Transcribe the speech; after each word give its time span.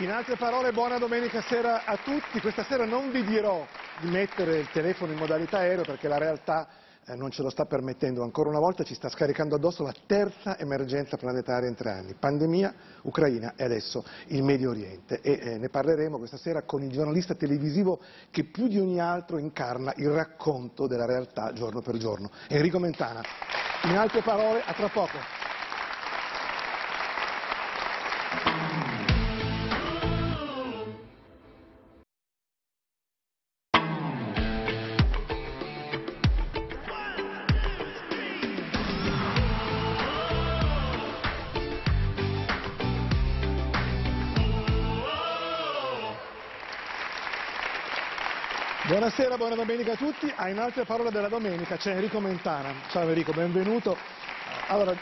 In 0.00 0.10
altre 0.10 0.36
parole, 0.36 0.72
buona 0.72 0.98
domenica 0.98 1.40
sera 1.40 1.86
a 1.86 1.96
tutti. 1.96 2.38
Questa 2.38 2.64
sera 2.64 2.84
non 2.84 3.10
vi 3.10 3.24
dirò 3.24 3.66
di 3.98 4.10
mettere 4.10 4.58
il 4.58 4.68
telefono 4.70 5.12
in 5.12 5.16
modalità 5.16 5.60
aereo 5.60 5.84
perché 5.84 6.06
la 6.06 6.18
realtà 6.18 6.68
eh, 7.06 7.14
non 7.14 7.30
ce 7.30 7.40
lo 7.40 7.48
sta 7.48 7.64
permettendo. 7.64 8.22
Ancora 8.22 8.50
una 8.50 8.58
volta 8.58 8.84
ci 8.84 8.92
sta 8.92 9.08
scaricando 9.08 9.54
addosso 9.54 9.84
la 9.84 9.94
terza 10.06 10.58
emergenza 10.58 11.16
planetaria 11.16 11.70
in 11.70 11.74
tre 11.74 11.92
anni. 11.92 12.12
Pandemia, 12.12 12.74
Ucraina 13.04 13.54
e 13.56 13.64
adesso 13.64 14.04
il 14.26 14.42
Medio 14.42 14.68
Oriente. 14.68 15.22
E 15.22 15.38
eh, 15.40 15.56
ne 15.56 15.70
parleremo 15.70 16.18
questa 16.18 16.36
sera 16.36 16.60
con 16.64 16.82
il 16.82 16.90
giornalista 16.90 17.34
televisivo 17.34 17.98
che 18.30 18.44
più 18.44 18.68
di 18.68 18.78
ogni 18.78 19.00
altro 19.00 19.38
incarna 19.38 19.94
il 19.96 20.10
racconto 20.10 20.86
della 20.86 21.06
realtà 21.06 21.54
giorno 21.54 21.80
per 21.80 21.96
giorno. 21.96 22.30
Enrico 22.48 22.78
Mentana. 22.78 23.22
In 23.84 23.96
altre 23.96 24.20
parole, 24.20 24.60
a 24.62 24.74
tra 24.74 24.90
poco. 24.90 25.45
Buonasera, 49.36 49.54
buona 49.54 49.54
domenica 49.56 49.92
a 49.92 49.96
tutti. 49.96 50.32
Ah, 50.34 50.48
in 50.48 50.58
altre 50.58 50.84
parole 50.84 51.10
della 51.10 51.28
domenica 51.28 51.76
c'è 51.76 51.92
Enrico 51.92 52.20
Mentana. 52.20 52.72
Ciao 52.88 53.06
Enrico, 53.08 53.32
benvenuto. 53.32 53.96
Allora, 54.68 54.94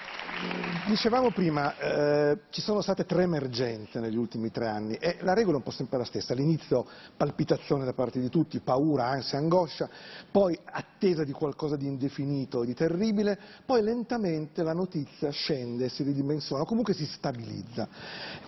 dicevamo 0.86 1.30
prima, 1.30 1.76
eh, 1.78 2.38
ci 2.50 2.60
sono 2.60 2.80
state 2.80 3.04
tre 3.04 3.22
emergenze 3.22 4.00
negli 4.00 4.16
ultimi 4.16 4.50
tre 4.50 4.68
anni 4.68 4.94
e 4.96 5.16
la 5.20 5.32
regola 5.32 5.54
è 5.54 5.58
un 5.58 5.62
po' 5.62 5.70
sempre 5.70 5.98
la 5.98 6.04
stessa. 6.04 6.32
All'inizio 6.32 6.86
palpitazione 7.16 7.84
da 7.84 7.92
parte 7.92 8.20
di 8.20 8.28
tutti, 8.28 8.60
paura, 8.60 9.06
ansia, 9.06 9.38
angoscia, 9.38 9.88
poi 10.30 10.58
attesa 10.64 11.24
di 11.24 11.32
qualcosa 11.32 11.76
di 11.76 11.86
indefinito 11.86 12.62
e 12.62 12.66
di 12.66 12.74
terribile, 12.74 13.38
poi 13.64 13.82
lentamente 13.82 14.62
la 14.62 14.72
notizia 14.72 15.30
scende, 15.30 15.88
si 15.88 16.02
ridimensiona, 16.02 16.64
comunque 16.64 16.94
si 16.94 17.06
stabilizza. 17.06 17.88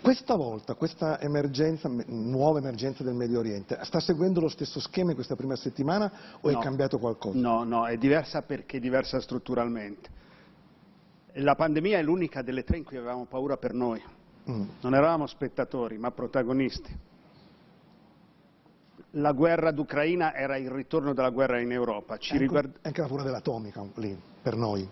Questa 0.00 0.34
volta, 0.34 0.74
questa 0.74 1.20
emergenza, 1.20 1.90
nuova 2.06 2.58
emergenza 2.58 3.02
del 3.02 3.14
Medio 3.14 3.38
Oriente, 3.38 3.78
sta 3.82 4.00
seguendo 4.00 4.40
lo 4.40 4.48
stesso 4.48 4.80
schema 4.80 5.10
in 5.10 5.14
questa 5.14 5.36
prima 5.36 5.56
settimana 5.56 6.10
o 6.40 6.50
no, 6.50 6.58
è 6.58 6.62
cambiato 6.62 6.98
qualcosa? 6.98 7.38
No, 7.38 7.64
no, 7.64 7.86
è 7.86 7.96
diversa 7.96 8.42
perché 8.42 8.76
è 8.76 8.80
diversa 8.80 9.20
strutturalmente 9.20 10.24
la 11.36 11.54
pandemia 11.54 11.98
è 11.98 12.02
l'unica 12.02 12.42
delle 12.42 12.64
tre 12.64 12.78
in 12.78 12.84
cui 12.84 12.96
avevamo 12.96 13.24
paura 13.26 13.56
per 13.56 13.72
noi. 13.72 14.02
Mm. 14.50 14.68
Non 14.80 14.94
eravamo 14.94 15.26
spettatori, 15.26 15.98
ma 15.98 16.10
protagonisti. 16.10 17.04
La 19.12 19.32
guerra 19.32 19.70
d'Ucraina 19.70 20.34
era 20.34 20.56
il 20.56 20.70
ritorno 20.70 21.14
della 21.14 21.30
guerra 21.30 21.60
in 21.60 21.72
Europa. 21.72 22.16
Ci 22.18 22.32
anche, 22.32 22.42
riguard... 22.42 22.78
anche 22.82 23.00
la 23.00 23.06
paura 23.06 23.22
dell'atomica 23.22 23.84
lì, 23.94 24.16
per 24.42 24.56
noi. 24.56 24.88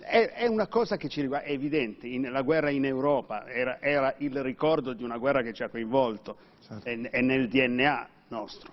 È, 0.00 0.32
è, 0.32 0.46
una 0.46 0.66
cosa 0.68 0.96
che 0.96 1.08
ci 1.08 1.20
riguarda, 1.20 1.46
è 1.46 1.52
evidente, 1.52 2.06
in, 2.06 2.30
la 2.30 2.40
guerra 2.40 2.70
in 2.70 2.86
Europa 2.86 3.46
era, 3.46 3.78
era, 3.80 4.14
il 4.18 4.42
ricordo 4.42 4.94
di 4.94 5.04
una 5.04 5.18
guerra 5.18 5.42
che 5.42 5.52
ci 5.52 5.62
ha 5.62 5.68
coinvolto, 5.68 6.36
certo. 6.66 6.88
è, 6.88 6.98
è 6.98 7.20
nel 7.20 7.48
DNA 7.48 8.08
nostro. 8.28 8.72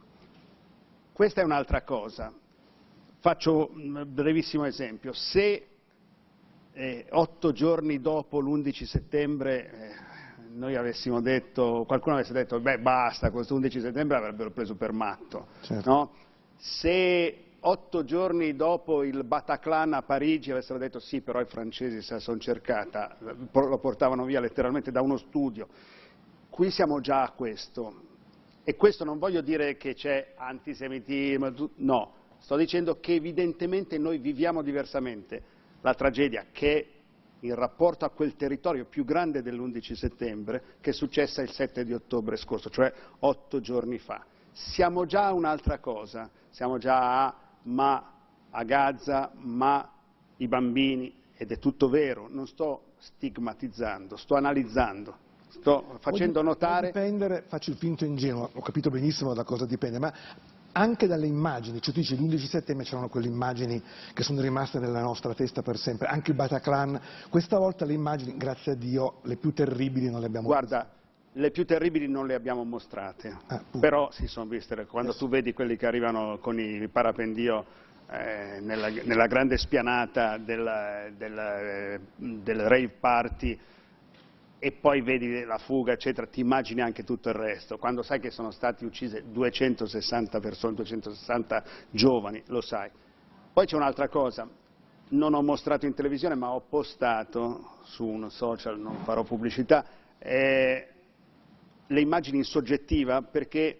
Questa 1.11 1.41
è 1.41 1.43
un'altra 1.43 1.81
cosa. 1.81 2.33
Faccio 3.19 3.69
un 3.73 4.05
brevissimo 4.07 4.63
esempio. 4.63 5.11
Se 5.11 5.74
eh, 6.75 7.05
otto 7.11 7.53
giorni 7.53 8.01
dopo 8.01 8.39
l'11 8.39 8.83
settembre 8.83 9.71
eh, 9.71 10.13
noi 10.55 10.75
avessimo 10.75 11.21
detto, 11.21 11.85
qualcuno 11.87 12.15
avesse 12.15 12.33
detto 12.33 12.59
beh 12.59 12.79
basta, 12.79 13.31
questo 13.31 13.55
11 13.55 13.79
settembre 13.79 14.17
l'avrebbero 14.17 14.51
preso 14.51 14.75
per 14.75 14.91
matto. 14.91 15.47
Certo. 15.61 15.89
No? 15.89 16.11
Se 16.57 17.37
otto 17.61 18.03
giorni 18.03 18.55
dopo 18.55 19.03
il 19.03 19.23
Bataclan 19.23 19.93
a 19.93 20.01
Parigi 20.03 20.51
avessero 20.51 20.77
detto 20.77 20.99
sì 20.99 21.21
però 21.21 21.41
i 21.41 21.45
francesi 21.45 22.01
se 22.01 22.15
la 22.15 22.19
sono 22.19 22.39
cercata, 22.39 23.17
lo 23.19 23.79
portavano 23.79 24.23
via 24.25 24.39
letteralmente 24.39 24.91
da 24.91 25.01
uno 25.01 25.17
studio, 25.17 25.67
qui 26.49 26.69
siamo 26.71 26.99
già 26.99 27.23
a 27.23 27.31
questo. 27.31 28.03
E 28.63 28.75
questo 28.75 29.03
non 29.03 29.19
voglio 29.19 29.41
dire 29.41 29.77
che 29.77 29.93
c'è 29.93 30.33
antisemitismo, 30.35 31.53
no, 31.75 32.13
sto 32.39 32.55
dicendo 32.55 32.99
che 32.99 33.13
evidentemente 33.13 33.97
noi 33.97 34.17
viviamo 34.17 34.61
diversamente 34.63 35.53
la 35.85 35.93
tragedia 35.93 36.47
che 36.51 36.89
il 37.41 37.53
rapporto 37.53 38.05
a 38.05 38.09
quel 38.09 38.35
territorio 38.35 38.85
più 38.85 39.05
grande 39.05 39.43
dell'11 39.43 39.93
settembre 39.93 40.63
che 40.81 40.89
è 40.89 40.93
successa 40.93 41.43
il 41.43 41.51
7 41.51 41.85
di 41.85 41.93
ottobre 41.93 42.37
scorso, 42.37 42.71
cioè 42.71 42.91
otto 43.19 43.59
giorni 43.59 43.99
fa. 43.99 44.25
Siamo 44.51 45.05
già 45.05 45.27
a 45.27 45.33
un'altra 45.33 45.77
cosa, 45.77 46.27
siamo 46.49 46.79
già 46.79 47.25
a 47.25 47.35
ma 47.63 48.13
a 48.49 48.63
Gaza, 48.63 49.31
ma 49.35 49.87
i 50.37 50.47
bambini, 50.47 51.13
ed 51.37 51.51
è 51.51 51.59
tutto 51.59 51.87
vero, 51.87 52.27
non 52.31 52.47
sto 52.47 52.93
stigmatizzando, 52.97 54.15
sto 54.17 54.35
analizzando. 54.35 55.17
Sto 55.49 55.97
facendo 55.99 56.41
notare... 56.41 56.87
Dipendere, 56.87 57.43
faccio 57.47 57.69
il 57.69 57.77
finto 57.77 58.05
ingenuo, 58.05 58.49
ho 58.51 58.61
capito 58.61 58.89
benissimo 58.89 59.33
da 59.35 59.43
cosa 59.43 59.65
dipende, 59.65 59.99
ma 59.99 60.11
anche 60.77 61.07
dalle 61.07 61.25
immagini, 61.25 61.81
cioè 61.81 61.93
tu 61.93 62.01
dici 62.01 62.17
l'11 62.17 62.47
settembre 62.47 62.85
c'erano 62.85 63.07
quelle 63.07 63.27
immagini 63.27 63.81
che 64.13 64.23
sono 64.23 64.41
rimaste 64.41 64.77
nella 64.79 65.01
nostra 65.01 65.33
testa 65.33 65.61
per 65.61 65.77
sempre, 65.77 66.07
anche 66.07 66.31
il 66.31 66.35
Bataclan, 66.35 66.99
questa 67.29 67.57
volta 67.57 67.85
le 67.85 67.93
immagini, 67.93 68.35
grazie 68.35 68.73
a 68.73 68.75
Dio, 68.75 69.19
le 69.23 69.37
più 69.37 69.53
terribili 69.53 70.09
non 70.09 70.19
le 70.19 70.25
abbiamo 70.25 70.47
Guarda, 70.47 70.79
viste. 70.79 71.39
le 71.39 71.51
più 71.51 71.65
terribili 71.65 72.09
non 72.09 72.27
le 72.27 72.33
abbiamo 72.33 72.65
mostrate, 72.65 73.37
ah, 73.47 73.63
però 73.79 74.11
si 74.11 74.27
sono 74.27 74.47
viste, 74.47 74.75
quando 74.85 75.11
Adesso. 75.11 75.25
tu 75.25 75.31
vedi 75.31 75.53
quelli 75.53 75.77
che 75.77 75.85
arrivano 75.85 76.39
con 76.39 76.59
i 76.59 76.87
parapendio 76.89 77.65
eh, 78.09 78.59
nella, 78.59 78.89
nella, 78.89 79.27
grande 79.27 79.57
spianata 79.57 80.37
del, 80.37 81.13
del, 81.17 81.37
eh, 81.37 81.99
del 82.17 82.59
rave 82.67 82.91
party, 82.99 83.57
e 84.59 84.71
poi 84.71 85.01
vedi 85.01 85.43
la 85.43 85.57
fuga, 85.57 85.93
eccetera, 85.93 86.27
ti 86.27 86.39
immagini 86.39 86.81
anche 86.81 87.03
tutto 87.03 87.29
il 87.29 87.35
resto. 87.35 87.77
Quando 87.77 88.01
sai 88.01 88.19
che 88.19 88.31
sono 88.31 88.51
state 88.51 88.85
uccise 88.85 89.23
260 89.29 90.39
persone, 90.39 90.75
260 90.75 91.63
giovani, 91.91 92.41
lo 92.47 92.61
sai. 92.61 92.89
Poi 93.53 93.65
c'è 93.65 93.75
un'altra 93.75 94.07
cosa, 94.07 94.47
non 95.09 95.33
ho 95.33 95.41
mostrato 95.41 95.85
in 95.85 95.93
televisione 95.93 96.35
ma 96.35 96.51
ho 96.51 96.61
postato 96.61 97.77
su 97.83 98.05
un 98.05 98.29
social, 98.31 98.79
non 98.79 98.97
farò 99.03 99.23
pubblicità, 99.23 99.85
eh, 100.17 100.87
le 101.87 102.01
immagini 102.01 102.37
in 102.37 102.43
soggettiva 102.43 103.21
perché 103.21 103.79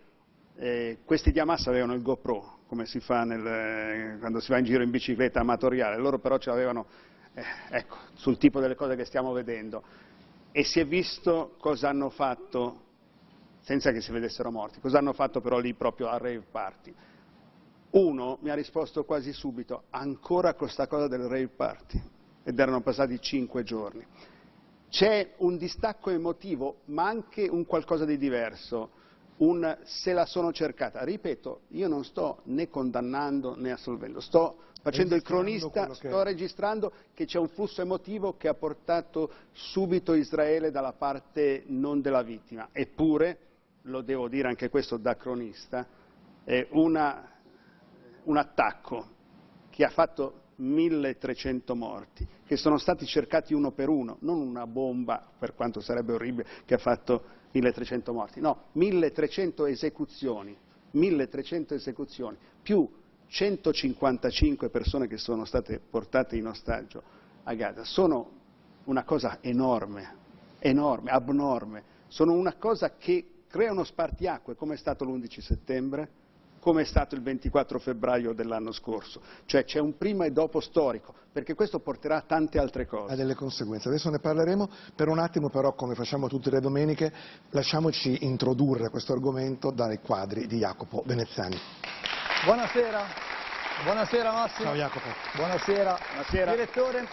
eh, 0.57 0.99
questi 1.03 1.31
di 1.31 1.39
Hamas 1.39 1.67
avevano 1.67 1.93
il 1.93 2.01
GoPro, 2.01 2.59
come 2.67 2.85
si 2.85 2.99
fa 2.99 3.23
nel, 3.23 3.45
eh, 3.45 4.17
quando 4.19 4.39
si 4.39 4.51
va 4.51 4.59
in 4.59 4.65
giro 4.65 4.83
in 4.83 4.91
bicicletta 4.91 5.39
amatoriale, 5.39 5.97
loro 5.97 6.19
però 6.19 6.37
ce 6.37 6.51
l'avevano 6.51 6.85
eh, 7.33 7.43
ecco, 7.69 7.97
sul 8.13 8.37
tipo 8.37 8.59
delle 8.59 8.75
cose 8.75 8.95
che 8.95 9.05
stiamo 9.05 9.33
vedendo 9.33 9.83
e 10.57 10.63
si 10.63 10.79
è 10.79 10.85
visto 10.85 11.55
cosa 11.59 11.89
hanno 11.89 12.09
fatto, 12.09 12.83
senza 13.59 13.91
che 13.91 13.99
si 13.99 14.09
vedessero 14.13 14.51
morti, 14.51 14.79
cosa 14.79 14.99
hanno 14.99 15.11
fatto 15.11 15.41
però 15.41 15.59
lì 15.59 15.73
proprio 15.73 16.07
a 16.07 16.17
rave 16.17 16.45
party. 16.49 16.95
Uno 17.89 18.37
mi 18.39 18.49
ha 18.49 18.53
risposto 18.53 19.03
quasi 19.03 19.33
subito, 19.33 19.83
ancora 19.89 20.53
questa 20.53 20.87
cosa 20.87 21.09
del 21.09 21.23
rave 21.27 21.49
party, 21.49 22.01
ed 22.45 22.57
erano 22.57 22.79
passati 22.79 23.19
cinque 23.19 23.63
giorni. 23.63 24.05
C'è 24.87 25.33
un 25.39 25.57
distacco 25.57 26.09
emotivo, 26.09 26.83
ma 26.85 27.05
anche 27.05 27.49
un 27.49 27.65
qualcosa 27.65 28.05
di 28.05 28.17
diverso, 28.17 28.91
un 29.37 29.77
se 29.83 30.13
la 30.13 30.25
sono 30.25 30.51
cercata. 30.51 31.03
Ripeto, 31.03 31.61
io 31.69 31.87
non 31.87 32.03
sto 32.03 32.41
né 32.45 32.69
condannando 32.69 33.55
né 33.55 33.71
assolvendo, 33.71 34.19
sto 34.19 34.57
facendo 34.81 35.15
il 35.15 35.23
cronista, 35.23 35.91
sto 35.93 36.21
registrando 36.21 36.91
che 37.13 37.25
c'è 37.25 37.39
un 37.39 37.47
flusso 37.49 37.81
emotivo 37.81 38.37
che 38.37 38.47
ha 38.47 38.53
portato 38.53 39.31
subito 39.51 40.13
Israele 40.13 40.69
dalla 40.69 40.93
parte 40.93 41.63
non 41.67 42.01
della 42.01 42.21
vittima. 42.21 42.69
Eppure, 42.71 43.39
lo 43.83 44.01
devo 44.01 44.27
dire 44.27 44.47
anche 44.47 44.69
questo 44.69 44.97
da 44.97 45.15
cronista, 45.15 45.87
è 46.43 46.67
una, 46.71 47.31
un 48.23 48.37
attacco 48.37 49.13
che 49.69 49.83
ha 49.83 49.89
fatto 49.89 50.43
1300 50.55 51.75
morti, 51.75 52.27
che 52.45 52.55
sono 52.57 52.77
stati 52.77 53.05
cercati 53.05 53.53
uno 53.53 53.71
per 53.71 53.89
uno, 53.89 54.17
non 54.21 54.39
una 54.39 54.65
bomba, 54.65 55.25
per 55.37 55.53
quanto 55.53 55.79
sarebbe 55.81 56.13
orribile, 56.13 56.47
che 56.65 56.75
ha 56.75 56.79
fatto 56.79 57.23
1300 57.51 58.13
morti, 58.13 58.39
no, 58.39 58.65
1300 58.73 59.65
esecuzioni, 59.65 60.55
1300 60.91 61.73
esecuzioni, 61.73 62.37
più 62.61 62.89
155 63.27 64.69
persone 64.69 65.07
che 65.07 65.17
sono 65.17 65.45
state 65.45 65.79
portate 65.89 66.35
in 66.35 66.47
ostaggio 66.47 67.03
a 67.43 67.53
Gaza. 67.53 67.83
Sono 67.83 68.29
una 68.85 69.03
cosa 69.03 69.39
enorme, 69.41 70.15
enorme, 70.59 71.11
abnorme, 71.11 71.83
sono 72.07 72.33
una 72.33 72.55
cosa 72.55 72.95
che 72.97 73.43
crea 73.47 73.71
uno 73.71 73.83
spartiacque 73.83 74.55
come 74.55 74.75
è 74.75 74.77
stato 74.77 75.05
l'11 75.05 75.39
settembre, 75.39 76.09
come 76.65 76.81
è 76.81 76.85
stato 76.85 77.13
il 77.13 77.21
24 77.21 77.77
febbraio 77.77 78.33
dell'anno 78.33 78.71
scorso, 78.71 79.21
cioè 79.45 79.65
c'è 79.65 79.77
un 79.77 79.99
prima 79.99 80.25
e 80.25 80.31
dopo 80.31 80.59
storico, 80.59 81.13
perché 81.31 81.53
questo 81.53 81.77
porterà 81.77 82.15
a 82.15 82.23
tante 82.25 82.57
altre 82.57 82.87
cose. 82.87 83.13
Ha 83.13 83.15
delle 83.15 83.35
conseguenze, 83.35 83.87
adesso 83.87 84.09
ne 84.09 84.17
parleremo, 84.17 84.67
per 84.95 85.07
un 85.07 85.19
attimo 85.19 85.51
però 85.51 85.73
come 85.73 85.93
facciamo 85.93 86.27
tutte 86.27 86.49
le 86.49 86.59
domeniche 86.59 87.13
lasciamoci 87.51 88.25
introdurre 88.25 88.89
questo 88.89 89.13
argomento 89.13 89.69
dai 89.69 89.99
quadri 89.99 90.47
di 90.47 90.57
Jacopo 90.57 91.03
Veneziani. 91.05 91.55
Buonasera, 92.45 93.03
buonasera 93.83 94.31
Massimo. 94.31 94.65
Ciao 94.65 94.75
Jacopo. 94.75 95.07
Buonasera, 95.35 95.99
Buonasera. 96.13 96.51
direttore. 96.51 97.07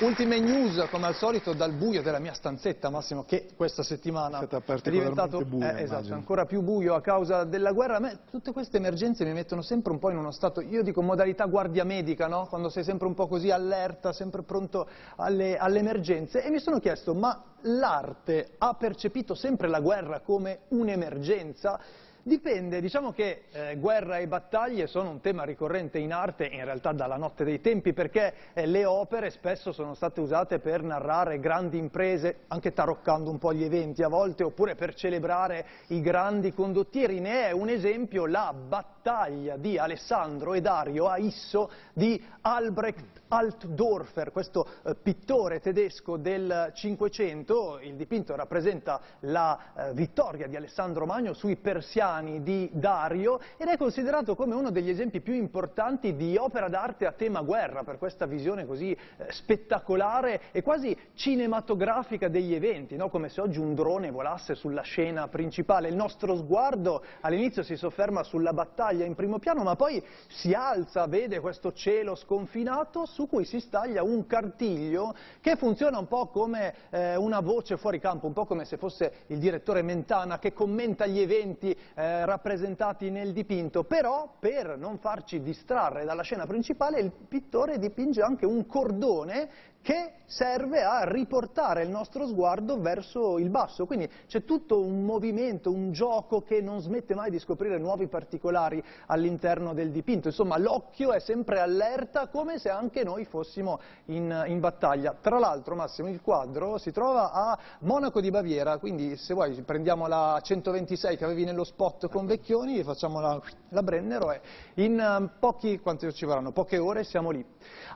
Ultime 0.00 0.38
news, 0.38 0.86
come 0.90 1.08
al 1.08 1.16
solito, 1.16 1.52
dal 1.54 1.72
buio 1.72 2.02
della 2.02 2.20
mia 2.20 2.32
stanzetta, 2.32 2.88
Massimo, 2.88 3.24
che 3.24 3.48
questa 3.56 3.82
settimana 3.82 4.38
è, 4.38 4.90
diventato 4.90 5.44
buio, 5.44 5.66
eh, 5.66 5.82
esatto, 5.82 6.14
ancora 6.14 6.46
più 6.46 6.62
buio 6.62 6.94
a 6.94 7.00
causa 7.00 7.42
della 7.42 7.72
guerra. 7.72 7.96
A 7.96 7.98
me 7.98 8.20
tutte 8.30 8.52
queste 8.52 8.76
emergenze 8.76 9.24
mi 9.24 9.32
mettono 9.32 9.60
sempre 9.60 9.90
un 9.90 9.98
po' 9.98 10.10
in 10.10 10.18
uno 10.18 10.30
stato, 10.30 10.60
io 10.60 10.84
dico 10.84 11.02
modalità 11.02 11.46
guardia 11.46 11.82
medica, 11.82 12.28
no? 12.28 12.46
quando 12.46 12.68
sei 12.68 12.84
sempre 12.84 13.08
un 13.08 13.14
po' 13.14 13.26
così 13.26 13.50
allerta, 13.50 14.12
sempre 14.12 14.42
pronto 14.42 14.86
alle, 15.16 15.56
alle 15.56 15.80
emergenze, 15.80 16.44
e 16.44 16.50
mi 16.50 16.60
sono 16.60 16.78
chiesto, 16.78 17.12
ma 17.12 17.42
l'arte 17.62 18.50
ha 18.56 18.74
percepito 18.74 19.34
sempre 19.34 19.66
la 19.66 19.80
guerra 19.80 20.20
come 20.20 20.60
un'emergenza? 20.68 21.80
Dipende, 22.22 22.80
diciamo 22.80 23.12
che 23.12 23.44
eh, 23.52 23.76
guerra 23.76 24.18
e 24.18 24.26
battaglie 24.26 24.88
sono 24.88 25.08
un 25.08 25.20
tema 25.20 25.44
ricorrente 25.44 25.98
in 25.98 26.12
arte 26.12 26.46
in 26.46 26.64
realtà 26.64 26.92
dalla 26.92 27.16
notte 27.16 27.44
dei 27.44 27.60
tempi 27.60 27.92
perché 27.92 28.34
eh, 28.54 28.66
le 28.66 28.84
opere 28.84 29.30
spesso 29.30 29.70
sono 29.72 29.94
state 29.94 30.20
usate 30.20 30.58
per 30.58 30.82
narrare 30.82 31.38
grandi 31.38 31.78
imprese, 31.78 32.40
anche 32.48 32.72
taroccando 32.72 33.30
un 33.30 33.38
po' 33.38 33.54
gli 33.54 33.62
eventi 33.62 34.02
a 34.02 34.08
volte, 34.08 34.42
oppure 34.42 34.74
per 34.74 34.94
celebrare 34.94 35.64
i 35.88 36.00
grandi 36.00 36.52
condottieri. 36.52 37.20
Ne 37.20 37.46
è 37.46 37.50
un 37.52 37.68
esempio 37.68 38.26
la 38.26 38.52
battaglia 38.52 39.56
di 39.56 39.78
Alessandro 39.78 40.54
e 40.54 40.60
Dario 40.60 41.06
a 41.08 41.18
Isso 41.18 41.70
di 41.92 42.22
Albrecht 42.40 43.22
Altdorfer, 43.28 44.32
questo 44.32 44.66
eh, 44.82 44.96
pittore 44.96 45.60
tedesco 45.60 46.16
del 46.16 46.72
Cinquecento, 46.74 47.78
il 47.80 47.94
dipinto 47.94 48.34
rappresenta 48.34 49.00
la 49.20 49.58
eh, 49.76 49.92
vittoria 49.94 50.48
di 50.48 50.56
Alessandro 50.56 51.06
Magno 51.06 51.32
sui 51.32 51.56
persiani 51.56 52.06
di 52.40 52.70
Dario 52.72 53.38
ed 53.58 53.68
è 53.68 53.76
considerato 53.76 54.34
come 54.34 54.54
uno 54.54 54.70
degli 54.70 54.88
esempi 54.88 55.20
più 55.20 55.34
importanti 55.34 56.16
di 56.16 56.36
opera 56.38 56.68
d'arte 56.68 57.04
a 57.04 57.12
tema 57.12 57.42
guerra, 57.42 57.84
per 57.84 57.98
questa 57.98 58.24
visione 58.24 58.64
così 58.64 58.92
eh, 58.92 59.26
spettacolare 59.28 60.40
e 60.50 60.62
quasi 60.62 60.96
cinematografica 61.14 62.28
degli 62.28 62.54
eventi, 62.54 62.96
no? 62.96 63.10
come 63.10 63.28
se 63.28 63.42
oggi 63.42 63.58
un 63.58 63.74
drone 63.74 64.10
volasse 64.10 64.54
sulla 64.54 64.80
scena 64.80 65.28
principale. 65.28 65.88
Il 65.88 65.96
nostro 65.96 66.34
sguardo 66.36 67.04
all'inizio 67.20 67.62
si 67.62 67.76
sofferma 67.76 68.22
sulla 68.22 68.54
battaglia 68.54 69.04
in 69.04 69.14
primo 69.14 69.38
piano, 69.38 69.62
ma 69.62 69.76
poi 69.76 70.02
si 70.28 70.54
alza, 70.54 71.06
vede 71.06 71.40
questo 71.40 71.72
cielo 71.74 72.14
sconfinato, 72.14 73.04
su 73.04 73.26
cui 73.28 73.44
si 73.44 73.60
staglia 73.60 74.02
un 74.02 74.26
cartiglio 74.26 75.14
che 75.42 75.56
funziona 75.56 75.98
un 75.98 76.08
po' 76.08 76.28
come 76.28 76.74
eh, 76.88 77.16
una 77.16 77.40
voce 77.40 77.76
fuori 77.76 78.00
campo, 78.00 78.26
un 78.26 78.32
po' 78.32 78.46
come 78.46 78.64
se 78.64 78.78
fosse 78.78 79.24
il 79.26 79.38
direttore 79.38 79.82
Mentana 79.82 80.38
che 80.38 80.54
commenta 80.54 81.04
gli 81.04 81.20
eventi 81.20 81.76
eh, 81.98 82.24
rappresentati 82.24 83.10
nel 83.10 83.32
dipinto, 83.32 83.82
però 83.82 84.36
per 84.38 84.78
non 84.78 84.98
farci 84.98 85.42
distrarre 85.42 86.04
dalla 86.04 86.22
scena 86.22 86.46
principale 86.46 87.00
il 87.00 87.10
pittore 87.10 87.76
dipinge 87.76 88.22
anche 88.22 88.46
un 88.46 88.66
cordone 88.66 89.50
che 89.82 90.12
serve 90.26 90.82
a 90.82 91.04
riportare 91.04 91.82
il 91.82 91.88
nostro 91.88 92.26
sguardo 92.26 92.78
verso 92.78 93.38
il 93.38 93.48
basso, 93.48 93.86
quindi 93.86 94.08
c'è 94.26 94.44
tutto 94.44 94.80
un 94.80 95.04
movimento, 95.04 95.70
un 95.70 95.92
gioco 95.92 96.42
che 96.42 96.60
non 96.60 96.80
smette 96.80 97.14
mai 97.14 97.30
di 97.30 97.38
scoprire 97.38 97.78
nuovi 97.78 98.08
particolari 98.08 98.82
all'interno 99.06 99.72
del 99.72 99.90
dipinto, 99.90 100.28
insomma 100.28 100.58
l'occhio 100.58 101.12
è 101.12 101.20
sempre 101.20 101.60
allerta 101.60 102.28
come 102.28 102.58
se 102.58 102.68
anche 102.68 103.04
noi 103.04 103.24
fossimo 103.24 103.80
in, 104.06 104.44
in 104.48 104.60
battaglia. 104.60 105.16
Tra 105.18 105.38
l'altro 105.38 105.74
Massimo 105.74 106.08
il 106.08 106.20
quadro 106.20 106.76
si 106.76 106.92
trova 106.92 107.32
a 107.32 107.58
Monaco 107.80 108.20
di 108.20 108.30
Baviera, 108.30 108.76
quindi 108.76 109.16
se 109.16 109.32
vuoi 109.32 109.62
prendiamo 109.62 110.06
la 110.06 110.38
126 110.42 111.16
che 111.16 111.24
avevi 111.24 111.44
nello 111.44 111.64
spot 111.64 112.08
con 112.08 112.26
Vecchioni 112.26 112.82
facciamo 112.82 113.20
la, 113.20 113.40
la 113.70 113.82
Brennero 113.82 114.32
e 114.32 114.40
in 114.74 114.98
um, 114.98 115.30
pochi, 115.38 115.78
quanti 115.78 116.12
ci 116.12 116.26
vorranno? 116.26 116.52
Poche 116.52 116.78
ore 116.78 117.04
siamo 117.04 117.30
lì. 117.30 117.44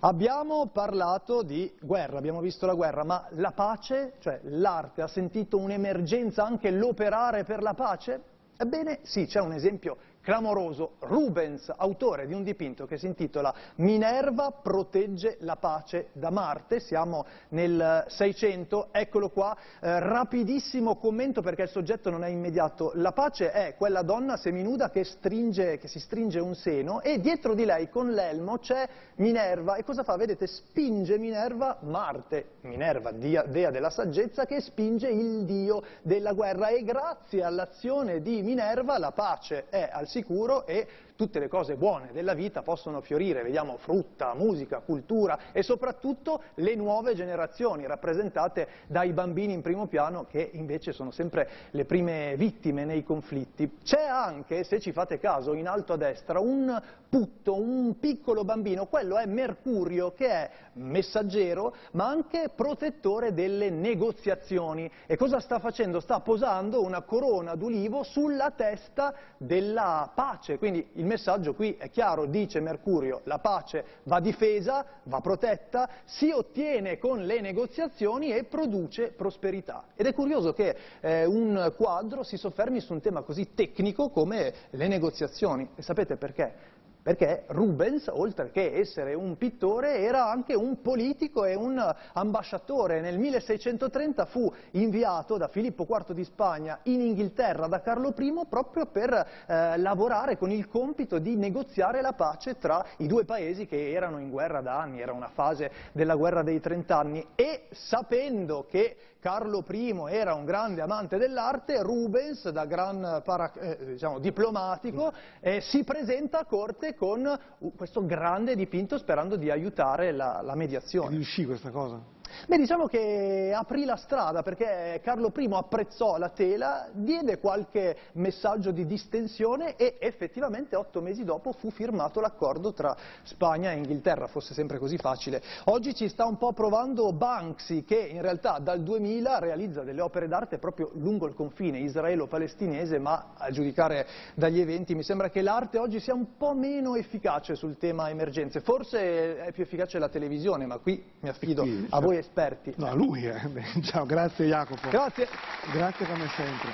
Abbiamo 0.05 0.67
parlato 0.67 1.43
di 1.43 1.73
guerra, 1.81 2.19
abbiamo 2.19 2.41
visto 2.41 2.67
la 2.67 2.75
guerra, 2.75 3.05
ma 3.05 3.29
la 3.31 3.53
pace, 3.53 4.15
cioè 4.19 4.41
l'arte, 4.43 5.01
ha 5.01 5.07
sentito 5.07 5.59
un'emergenza 5.59 6.45
anche 6.45 6.73
l'operare 6.73 7.45
per 7.45 7.63
la 7.63 7.75
pace? 7.75 8.21
Ebbene 8.57 8.99
sì, 9.03 9.27
c'è 9.27 9.39
un 9.39 9.53
esempio 9.53 9.97
clamoroso 10.23 10.93
Rubens, 11.01 11.71
autore 11.77 12.27
di 12.27 12.33
un 12.33 12.45
dipinto 12.45 12.87
che 12.87 12.97
si 12.97 13.07
intitola 13.07 13.53
Minerva 13.77 14.51
protegge 14.51 15.37
la 15.41 15.57
pace 15.57 16.09
da 16.13 16.31
Marte, 16.31 16.81
siamo 16.81 17.27
nel 17.49 18.05
600, 18.09 18.89
eccolo 18.93 19.31
qua, 19.31 19.55
eh, 19.81 20.01
rapidissimo 20.01 20.97
commento 20.97 21.43
perché 21.43 21.63
il 21.63 21.69
soggetto 21.69 22.09
non 22.09 22.25
è 22.25 22.29
immediato, 22.29 22.93
la 22.95 23.13
pace 23.13 23.51
è 23.51 23.75
quella 23.77 24.03
donna 24.03 24.37
seminuda 24.37 24.91
che, 24.91 25.05
stringe, 25.05 25.79
che 25.79 25.89
si 25.89 25.99
stringe 25.99 26.39
un 26.39 26.55
seno 26.55 27.01
e 27.03 27.21
dietro 27.21 27.55
di 27.55 27.65
lei 27.65 27.89
con 27.91 28.13
l'elmo 28.13 28.59
c'è 28.59 28.89
Minerva. 29.17 29.75
E 29.77 29.85
cosa 29.85 30.05
fa? 30.05 30.17
Vedete, 30.17 30.47
spinge 30.47 31.19
Minerva 31.19 31.79
Marte, 31.81 32.59
Minerva, 32.63 33.11
dea, 33.11 33.43
dea 33.43 33.71
della 33.71 33.91
saggezza, 33.91 34.47
che 34.47 34.61
spinge 34.61 35.09
il 35.09 35.45
dio 35.45 35.83
della 36.03 36.33
guerra. 36.33 36.69
E 36.69 36.85
grazie 36.85 37.43
all'azione 37.43 38.23
di 38.23 38.43
Minerva 38.43 38.99
la 38.99 39.13
pace 39.13 39.69
è 39.69 39.89
al 39.91 40.09
sicuro 40.13 40.65
e 40.69 40.87
tutte 41.17 41.39
le 41.39 41.49
cose 41.49 41.77
buone 41.77 42.11
della 42.13 42.35
vita 42.35 42.63
possono 42.63 43.01
fiorire, 43.01 43.43
vediamo 43.43 43.77
frutta, 43.77 44.35
musica, 44.35 44.81
cultura 44.81 45.39
e 45.53 45.63
soprattutto 45.63 46.43
le 46.55 46.75
nuove 46.75 47.15
generazioni 47.15 47.87
rappresentate 47.87 48.69
dai 48.87 49.13
bambini 49.13 49.53
in 49.53 49.63
primo 49.63 49.87
piano 49.87 50.27
che 50.27 50.51
invece 50.53 50.93
sono 50.93 51.11
sempre 51.11 51.49
le 51.71 51.85
prime 51.85 52.35
vittime 52.37 52.85
nei 52.85 53.05
conflitti. 53.05 53.79
C'è 53.83 54.05
anche, 54.05 54.65
se 54.65 54.81
ci 54.81 54.93
fate 54.93 55.19
caso, 55.19 55.55
in 55.55 55.69
alto 55.69 55.95
a 55.95 55.97
destra 55.97 56.41
un 56.41 56.81
putto, 57.09 57.61
un 57.61 57.99
piccolo 57.99 58.45
bambino, 58.45 58.87
quello 58.87 59.19
è 59.19 59.27
Mercurio 59.27 60.13
che 60.13 60.29
è 60.29 60.51
messaggero 60.75 61.75
ma 61.93 62.09
anche 62.09 62.51
protettore 62.55 63.35
delle 63.35 63.71
negoziazioni. 63.71 64.91
E 65.07 65.17
cosa 65.17 65.41
sta 65.41 65.59
facendo? 65.59 66.01
Sta 66.01 66.21
posando 66.21 66.83
una 66.83 67.03
corona 67.03 67.55
d'ulivo 67.55 68.03
sulla 68.03 68.51
testa 68.53 69.15
della 69.37 70.11
pace, 70.15 70.59
quindi 70.59 70.89
il 71.03 71.09
messaggio 71.09 71.53
qui 71.55 71.75
è 71.77 71.91
chiaro, 71.91 72.27
dice 72.27 72.61
Mercurio, 72.61 73.23
la 73.25 73.39
pace 73.39 73.85
va 74.05 74.21
difesa, 74.21 74.87
va 75.05 75.21
protetta, 75.21 75.89
si 76.05 76.31
ottiene 76.31 76.99
con 76.99 77.25
le 77.25 77.41
negoziazioni 77.41 78.33
e 78.33 78.45
produce 78.45 79.09
prosperità. 79.09 79.87
Ed 79.97 80.07
è 80.07 80.15
curioso 80.15 80.53
che 80.53 80.77
eh, 81.01 81.25
un 81.25 81.73
quadro 81.77 82.23
si 82.23 82.37
soffermi 82.37 82.79
su 82.79 82.93
un 82.93 83.01
tema 83.01 83.23
così 83.23 83.53
tecnico 83.53 84.11
come 84.11 84.55
le 84.71 84.87
negoziazioni. 84.87 85.69
E 85.75 85.83
sapete 85.83 86.17
perché? 86.17 86.55
Perché 87.03 87.45
Rubens, 87.49 88.09
oltre 88.09 88.51
che 88.51 88.73
essere 88.75 89.15
un 89.15 89.37
pittore, 89.37 89.99
era 89.99 90.31
anche 90.31 90.55
un 90.55 90.81
politico 90.81 91.45
e 91.45 91.55
un 91.55 91.95
ambasciatore. 92.13 93.01
Nel 93.01 93.19
1630 93.19 94.27
fu 94.27 94.53
inviato 94.73 95.37
da 95.37 95.49
Filippo 95.49 95.87
IV 95.89 96.13
di 96.13 96.25
Spagna 96.25 96.79
in 96.85 97.01
Inghilterra 97.01 97.67
da 97.67 97.81
Carlo 97.81 98.15
I 98.17 98.47
proprio 98.49 98.87
per 98.87 99.13
eh, 99.13 99.77
lavorare 99.79 100.39
con 100.39 100.51
il 100.51 100.69
compito 100.69 101.19
di 101.19 101.37
negoziare 101.37 102.01
la 102.01 102.13
pace 102.13 102.59
tra 102.59 102.85
i 102.99 103.07
due 103.07 103.25
paesi 103.25 103.67
che 103.67 103.91
erano 103.91 104.19
in 104.19 104.31
guerra 104.31 104.61
da 104.61 104.79
anni, 104.79 105.01
era 105.01 105.13
una 105.13 105.31
fase 105.35 105.71
della 105.93 106.15
guerra 106.15 106.43
dei 106.43 106.61
trent'anni 106.61 107.27
e 107.35 107.67
sapendo 107.71 108.67
che 108.69 108.97
Carlo 109.23 109.65
I 109.71 109.95
era 110.09 110.35
un 110.35 110.45
grande 110.45 110.81
amante 110.81 111.17
dell'arte, 111.17 111.81
Rubens, 111.81 112.49
da 112.49 112.65
gran 112.65 113.23
para, 113.25 113.53
eh, 113.53 113.93
diciamo, 113.93 114.19
diplomatico, 114.19 115.13
eh, 115.39 115.61
si 115.61 115.85
presenta 115.85 116.41
a 116.41 116.45
corte 116.45 116.97
con 116.97 117.39
questo 117.77 118.05
grande 118.05 118.57
dipinto 118.57 118.99
sperando 118.99 119.37
di 119.37 119.49
aiutare 119.49 120.11
la, 120.11 120.41
la 120.43 120.57
mediazione. 120.57 121.07
E 121.07 121.11
riuscì 121.11 121.47
questa 121.47 121.71
cosa? 121.71 122.01
Beh, 122.47 122.57
diciamo 122.57 122.87
che 122.87 123.53
aprì 123.55 123.85
la 123.85 123.97
strada 123.97 124.43
perché 124.43 125.01
Carlo 125.03 125.33
I 125.37 125.49
apprezzò 125.53 126.17
la 126.19 126.31
tela, 126.31 126.89
diede 126.93 127.39
qualche 127.39 127.97
messaggio 128.13 128.71
di 128.71 128.87
distensione 128.87 129.77
e 129.77 129.97
effettivamente 130.01 130.77
otto 130.77 131.01
mesi 131.01 131.25
dopo 131.25 131.53
fu 131.53 131.71
firmato 131.71 132.21
l'accordo 132.21 132.73
tra 132.73 132.97
Spagna 133.23 133.71
e 133.71 133.77
Inghilterra, 133.77 134.27
fosse 134.27 134.55
sempre 134.55 134.79
così 134.79 134.97
facile. 134.97 135.43
Oggi 135.65 135.95
ci 135.95 136.09
sta 136.09 136.25
un 136.25 136.39
po' 136.39 136.53
provando 136.53 137.13
Banksy 137.13 137.85
che 137.85 137.99
in 137.99 138.23
realtà 138.23 138.59
dal 138.59 138.83
2000 138.83 139.39
realizza 139.39 139.83
delle 139.83 140.01
opere 140.01 140.27
d'arte 140.27 140.59
proprio 140.59 140.91
lungo 140.95 141.27
il 141.27 141.35
confine 141.35 141.79
israelo-palestinese, 141.81 142.99
ma 142.99 143.33
a 143.37 143.51
giudicare 143.51 144.07
dagli 144.35 144.61
eventi 144.61 144.95
mi 144.95 145.03
sembra 145.03 145.29
che 145.29 145.43
l'arte 145.43 145.79
oggi 145.79 146.01
sia 146.01 146.15
un 146.15 146.37
po' 146.37 146.55
meno 146.55 146.95
efficace 146.97 147.55
sul 147.55 147.77
tema 147.77 148.09
emergenze. 148.09 148.61
Forse 148.61 149.37
è 149.39 149.53
più 149.53 149.63
efficace 149.63 149.99
la 149.99 150.09
televisione, 150.09 150.67
ma 150.67 150.79
qui 150.79 151.03
mi 151.21 151.29
affido 151.29 151.67
a 151.91 152.01
voi 152.01 152.17
esperti. 152.23 152.73
No, 152.77 152.95
lui, 152.95 153.27
eh. 153.27 153.41
Ciao, 153.83 154.07
grazie 154.07 154.47
Jacopo. 154.47 154.89
Grazie. 154.89 155.29
Grazie 155.73 156.07
come 156.07 156.29
sempre. 156.29 156.71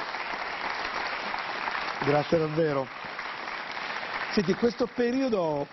Grazie 2.04 2.38
davvero. 2.38 2.86
Senti, 4.30 4.54
questo 4.54 4.86
periodo 4.86 5.66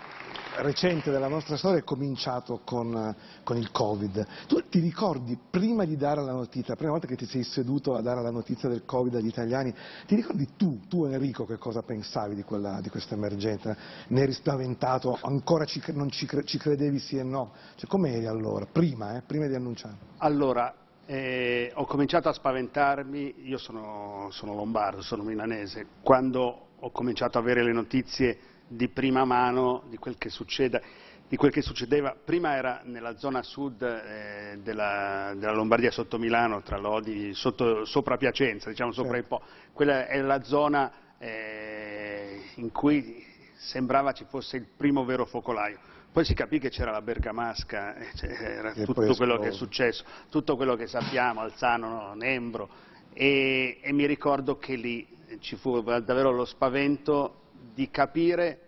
recente 0.62 1.10
della 1.10 1.28
nostra 1.28 1.56
storia 1.56 1.78
è 1.78 1.84
cominciato 1.84 2.60
con, 2.64 3.14
con, 3.42 3.56
il 3.56 3.70
Covid. 3.70 4.26
Tu 4.46 4.68
ti 4.68 4.80
ricordi, 4.80 5.38
prima 5.50 5.84
di 5.84 5.96
dare 5.96 6.22
la 6.22 6.32
notizia, 6.32 6.70
la 6.70 6.76
prima 6.76 6.92
volta 6.92 7.06
che 7.06 7.16
ti 7.16 7.26
sei 7.26 7.42
seduto 7.42 7.94
a 7.94 8.02
dare 8.02 8.22
la 8.22 8.30
notizia 8.30 8.68
del 8.68 8.84
Covid 8.84 9.14
agli 9.14 9.26
italiani, 9.26 9.74
ti 10.06 10.14
ricordi 10.14 10.48
tu, 10.56 10.80
tu 10.88 11.04
Enrico, 11.04 11.44
che 11.44 11.58
cosa 11.58 11.82
pensavi 11.82 12.34
di, 12.34 12.42
quella, 12.42 12.80
di 12.80 12.88
questa 12.88 13.14
emergenza? 13.14 13.76
Ne 14.08 14.20
eri 14.20 14.32
spaventato? 14.32 15.18
Ancora 15.22 15.64
ci, 15.64 15.82
non 15.92 16.10
ci, 16.10 16.28
ci, 16.44 16.58
credevi 16.58 16.98
sì 16.98 17.18
e 17.18 17.22
no? 17.22 17.52
Cioè, 17.76 17.88
come 17.88 18.14
eri 18.14 18.26
allora, 18.26 18.66
prima, 18.70 19.16
eh, 19.16 19.22
prima 19.22 19.46
di 19.46 19.54
annunciare? 19.54 19.96
Allora, 20.18 20.74
eh, 21.06 21.70
ho 21.74 21.84
cominciato 21.84 22.28
a 22.28 22.32
spaventarmi, 22.32 23.42
io 23.44 23.58
sono, 23.58 24.28
sono 24.30 24.54
lombardo, 24.54 25.02
sono 25.02 25.22
milanese, 25.22 25.86
quando 26.02 26.66
ho 26.78 26.90
cominciato 26.90 27.38
a 27.38 27.40
avere 27.40 27.62
le 27.62 27.72
notizie 27.72 28.38
di 28.68 28.88
prima 28.88 29.24
mano 29.24 29.84
di 29.88 29.96
quel 29.96 30.16
che, 30.18 30.28
succede, 30.28 30.82
di 31.28 31.36
quel 31.36 31.52
che 31.52 31.62
succedeva. 31.62 32.16
Prima 32.22 32.54
era 32.54 32.80
nella 32.84 33.16
zona 33.16 33.42
sud 33.42 33.82
eh, 33.82 34.58
della, 34.62 35.32
della, 35.36 35.52
Lombardia 35.52 35.90
sotto 35.90 36.18
Milano, 36.18 36.62
tra 36.62 36.76
Lodi, 36.76 37.32
sotto, 37.34 37.84
sopra 37.84 38.16
Piacenza, 38.16 38.68
diciamo 38.68 38.92
sopra 38.92 39.14
certo. 39.14 39.34
il 39.34 39.40
Po. 39.40 39.46
Quella 39.72 40.06
è 40.06 40.20
la 40.20 40.42
zona 40.42 40.92
eh, 41.18 42.40
in 42.56 42.72
cui 42.72 43.24
sembrava 43.56 44.12
ci 44.12 44.24
fosse 44.28 44.56
il 44.56 44.66
primo 44.76 45.04
vero 45.04 45.24
focolaio. 45.24 45.78
Poi 46.12 46.24
si 46.24 46.34
capì 46.34 46.58
che 46.58 46.70
c'era 46.70 46.90
la 46.90 47.02
bergamasca, 47.02 47.96
eh, 47.96 48.06
cioè, 48.14 48.30
era 48.30 48.72
tutto 48.72 49.14
quello 49.14 49.38
che 49.38 49.48
è 49.48 49.52
successo, 49.52 50.04
tutto 50.30 50.56
quello 50.56 50.74
che 50.74 50.86
sappiamo, 50.86 51.40
Alzano, 51.40 51.88
no, 51.88 52.14
Nembro, 52.14 52.68
e, 53.12 53.78
e 53.82 53.92
mi 53.92 54.06
ricordo 54.06 54.56
che 54.56 54.76
lì 54.76 55.06
ci 55.40 55.56
fu 55.56 55.82
davvero 55.82 56.30
lo 56.30 56.44
spavento 56.44 57.45
di 57.72 57.90
capire 57.90 58.66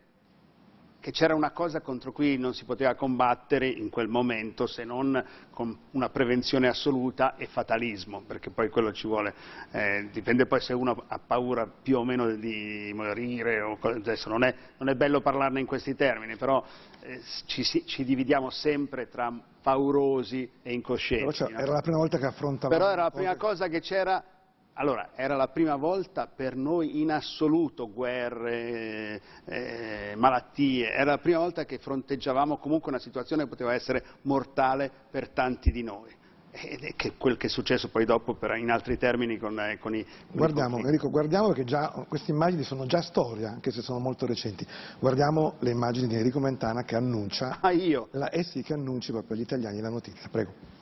che 1.00 1.12
c'era 1.12 1.34
una 1.34 1.52
cosa 1.52 1.80
contro 1.80 2.12
cui 2.12 2.36
non 2.38 2.54
si 2.54 2.64
poteva 2.64 2.94
combattere 2.94 3.68
in 3.68 3.88
quel 3.88 4.08
momento 4.08 4.66
se 4.66 4.84
non 4.84 5.24
con 5.50 5.76
una 5.92 6.08
prevenzione 6.08 6.68
assoluta 6.68 7.36
e 7.36 7.46
fatalismo, 7.46 8.22
perché 8.26 8.50
poi 8.50 8.68
quello 8.68 8.92
ci 8.92 9.06
vuole, 9.06 9.32
eh, 9.70 10.08
dipende 10.12 10.46
poi 10.46 10.60
se 10.60 10.72
uno 10.72 11.04
ha 11.06 11.18
paura 11.24 11.66
più 11.66 11.98
o 11.98 12.04
meno 12.04 12.34
di 12.34 12.90
morire, 12.94 13.60
o, 13.60 13.78
adesso 13.80 14.28
non 14.28 14.42
è, 14.42 14.54
non 14.78 14.88
è 14.88 14.94
bello 14.94 15.20
parlarne 15.20 15.60
in 15.60 15.66
questi 15.66 15.94
termini, 15.94 16.36
però 16.36 16.64
eh, 17.00 17.20
ci, 17.46 17.62
ci, 17.64 18.04
dividiamo 18.04 18.50
sempre 18.50 19.08
tra 19.08 19.32
paurosi 19.62 20.50
e 20.62 20.72
incoscienti. 20.72 21.24
Però 21.24 21.48
cioè, 21.48 21.52
era 21.52 21.72
la 21.72 21.80
prima 21.80 21.98
volta 21.98 22.18
che 22.18 22.26
affrontavamo... 22.26 22.76
Però 22.76 22.92
era 22.92 23.04
la 23.04 23.10
prima 23.10 23.36
cosa 23.36 23.68
che 23.68 23.80
c'era 23.80 24.22
allora, 24.78 25.10
era 25.16 25.34
la 25.34 25.48
prima 25.48 25.74
volta 25.74 26.28
per 26.28 26.54
noi 26.54 27.00
in 27.00 27.10
assoluto 27.10 27.90
guerre, 27.92 29.20
eh, 29.44 30.14
malattie, 30.16 30.92
era 30.92 31.10
la 31.10 31.18
prima 31.18 31.40
volta 31.40 31.64
che 31.64 31.78
fronteggiavamo 31.78 32.58
comunque 32.58 32.92
una 32.92 33.00
situazione 33.00 33.42
che 33.42 33.48
poteva 33.48 33.74
essere 33.74 34.04
mortale 34.22 34.88
per 35.10 35.30
tanti 35.30 35.72
di 35.72 35.82
noi. 35.82 36.14
Ed 36.50 36.82
è 36.82 36.94
che 36.94 37.14
quel 37.18 37.36
che 37.36 37.48
è 37.48 37.50
successo 37.50 37.88
poi 37.88 38.04
dopo 38.04 38.34
per, 38.34 38.56
in 38.56 38.70
altri 38.70 38.96
termini 38.96 39.36
con, 39.36 39.58
eh, 39.58 39.78
con 39.78 39.94
i 39.96 40.02
con 40.02 40.12
Guardiamo, 40.30 40.78
Enrico, 40.78 41.10
guardiamo 41.10 41.48
perché 41.48 41.64
già, 41.64 41.90
queste 42.08 42.30
immagini 42.30 42.62
sono 42.62 42.86
già 42.86 43.02
storia, 43.02 43.50
anche 43.50 43.72
se 43.72 43.82
sono 43.82 43.98
molto 43.98 44.26
recenti. 44.26 44.64
Guardiamo 45.00 45.54
le 45.58 45.70
immagini 45.70 46.06
di 46.06 46.14
Enrico 46.14 46.38
Mentana 46.38 46.84
che 46.84 46.94
annuncia... 46.94 47.58
Ah, 47.60 47.72
io? 47.72 48.08
La, 48.12 48.30
eh 48.30 48.44
sì, 48.44 48.62
che 48.62 48.74
annuncia 48.74 49.10
proprio 49.10 49.36
agli 49.36 49.42
italiani 49.42 49.80
la 49.80 49.90
notizia, 49.90 50.28
prego. 50.30 50.77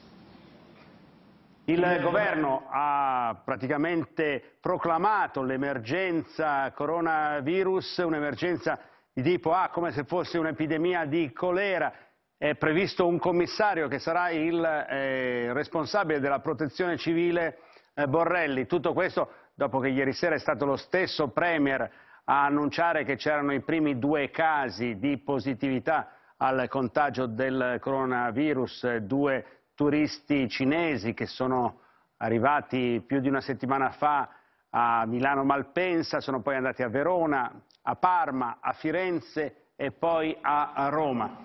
Il 1.68 1.98
governo 2.00 2.68
ha 2.70 3.40
praticamente 3.44 4.58
proclamato 4.60 5.42
l'emergenza 5.42 6.70
coronavirus, 6.70 7.98
un'emergenza 7.98 8.78
di 9.12 9.20
tipo 9.22 9.52
A 9.52 9.68
come 9.70 9.90
se 9.90 10.04
fosse 10.04 10.38
un'epidemia 10.38 11.06
di 11.06 11.32
colera. 11.32 11.92
È 12.38 12.54
previsto 12.54 13.08
un 13.08 13.18
commissario 13.18 13.88
che 13.88 13.98
sarà 13.98 14.30
il 14.30 14.64
eh, 14.64 15.52
responsabile 15.52 16.20
della 16.20 16.38
protezione 16.38 16.98
civile 16.98 17.58
eh, 17.94 18.06
Borrelli. 18.06 18.66
Tutto 18.66 18.92
questo 18.92 19.28
dopo 19.52 19.80
che 19.80 19.88
ieri 19.88 20.12
sera 20.12 20.36
è 20.36 20.38
stato 20.38 20.66
lo 20.66 20.76
stesso 20.76 21.30
Premier 21.30 21.90
a 22.26 22.44
annunciare 22.44 23.02
che 23.02 23.16
c'erano 23.16 23.52
i 23.52 23.62
primi 23.62 23.98
due 23.98 24.30
casi 24.30 24.98
di 25.00 25.18
positività 25.18 26.12
al 26.36 26.68
contagio 26.68 27.26
del 27.26 27.78
coronavirus, 27.80 28.98
due 28.98 29.44
turisti 29.76 30.48
cinesi 30.48 31.14
che 31.14 31.26
sono 31.26 31.82
arrivati 32.16 33.00
più 33.06 33.20
di 33.20 33.28
una 33.28 33.42
settimana 33.42 33.90
fa 33.90 34.28
a 34.70 35.06
Milano 35.06 35.44
Malpensa, 35.44 36.20
sono 36.20 36.40
poi 36.40 36.56
andati 36.56 36.82
a 36.82 36.88
Verona, 36.88 37.52
a 37.82 37.94
Parma, 37.94 38.56
a 38.60 38.72
Firenze 38.72 39.68
e 39.76 39.92
poi 39.92 40.36
a 40.40 40.88
Roma. 40.90 41.44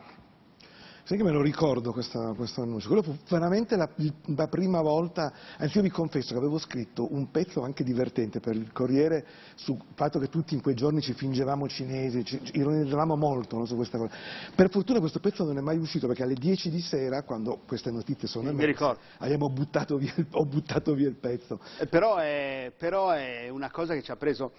Sai 1.12 1.20
che 1.20 1.26
me 1.26 1.34
lo 1.34 1.42
ricordo 1.42 1.92
questo, 1.92 2.34
questo 2.38 2.62
annuncio? 2.62 2.88
Quello 2.88 3.04
fu 3.04 3.18
veramente 3.28 3.76
la, 3.76 3.90
la, 4.34 4.48
prima 4.48 4.80
volta, 4.80 5.34
anzi 5.58 5.76
io 5.76 5.84
vi 5.84 5.90
confesso 5.90 6.32
che 6.32 6.38
avevo 6.40 6.58
scritto 6.58 7.14
un 7.14 7.30
pezzo 7.32 7.64
anche 7.64 7.84
divertente 7.84 8.40
per 8.40 8.56
il 8.56 8.72
Corriere 8.72 9.26
sul 9.56 9.78
fatto 9.94 10.20
che 10.20 10.30
tutti 10.30 10.54
in 10.54 10.62
quei 10.62 10.74
giorni 10.74 11.02
ci 11.02 11.12
fingevamo 11.12 11.68
cinesi, 11.68 12.24
ci, 12.24 12.40
ci 12.42 12.58
ironizzavamo 12.58 13.18
molto 13.18 13.58
no, 13.58 13.66
su 13.66 13.76
questa 13.76 13.98
cosa. 13.98 14.16
Per 14.56 14.70
fortuna 14.70 15.02
questo 15.02 15.20
pezzo 15.20 15.44
non 15.44 15.58
è 15.58 15.60
mai 15.60 15.78
uscito 15.78 16.08
perché 16.08 16.24
alle 16.24 16.36
10 16.36 16.70
di 16.70 16.80
sera, 16.80 17.24
quando 17.24 17.60
queste 17.68 17.92
notizie 17.92 18.30
sono 18.30 18.48
emerse, 18.48 18.96
abbiamo 19.18 19.50
buttato 19.50 19.98
via, 19.98 20.14
ho 20.32 20.46
buttato 20.46 20.94
via 20.94 21.10
il 21.10 21.18
pezzo. 21.18 21.60
Eh, 21.78 21.88
però, 21.88 22.20
è, 22.20 22.72
però 22.78 23.10
è 23.10 23.50
una 23.50 23.70
cosa 23.70 23.94
che 23.96 24.02
ci 24.02 24.12
ha 24.12 24.16
preso, 24.16 24.54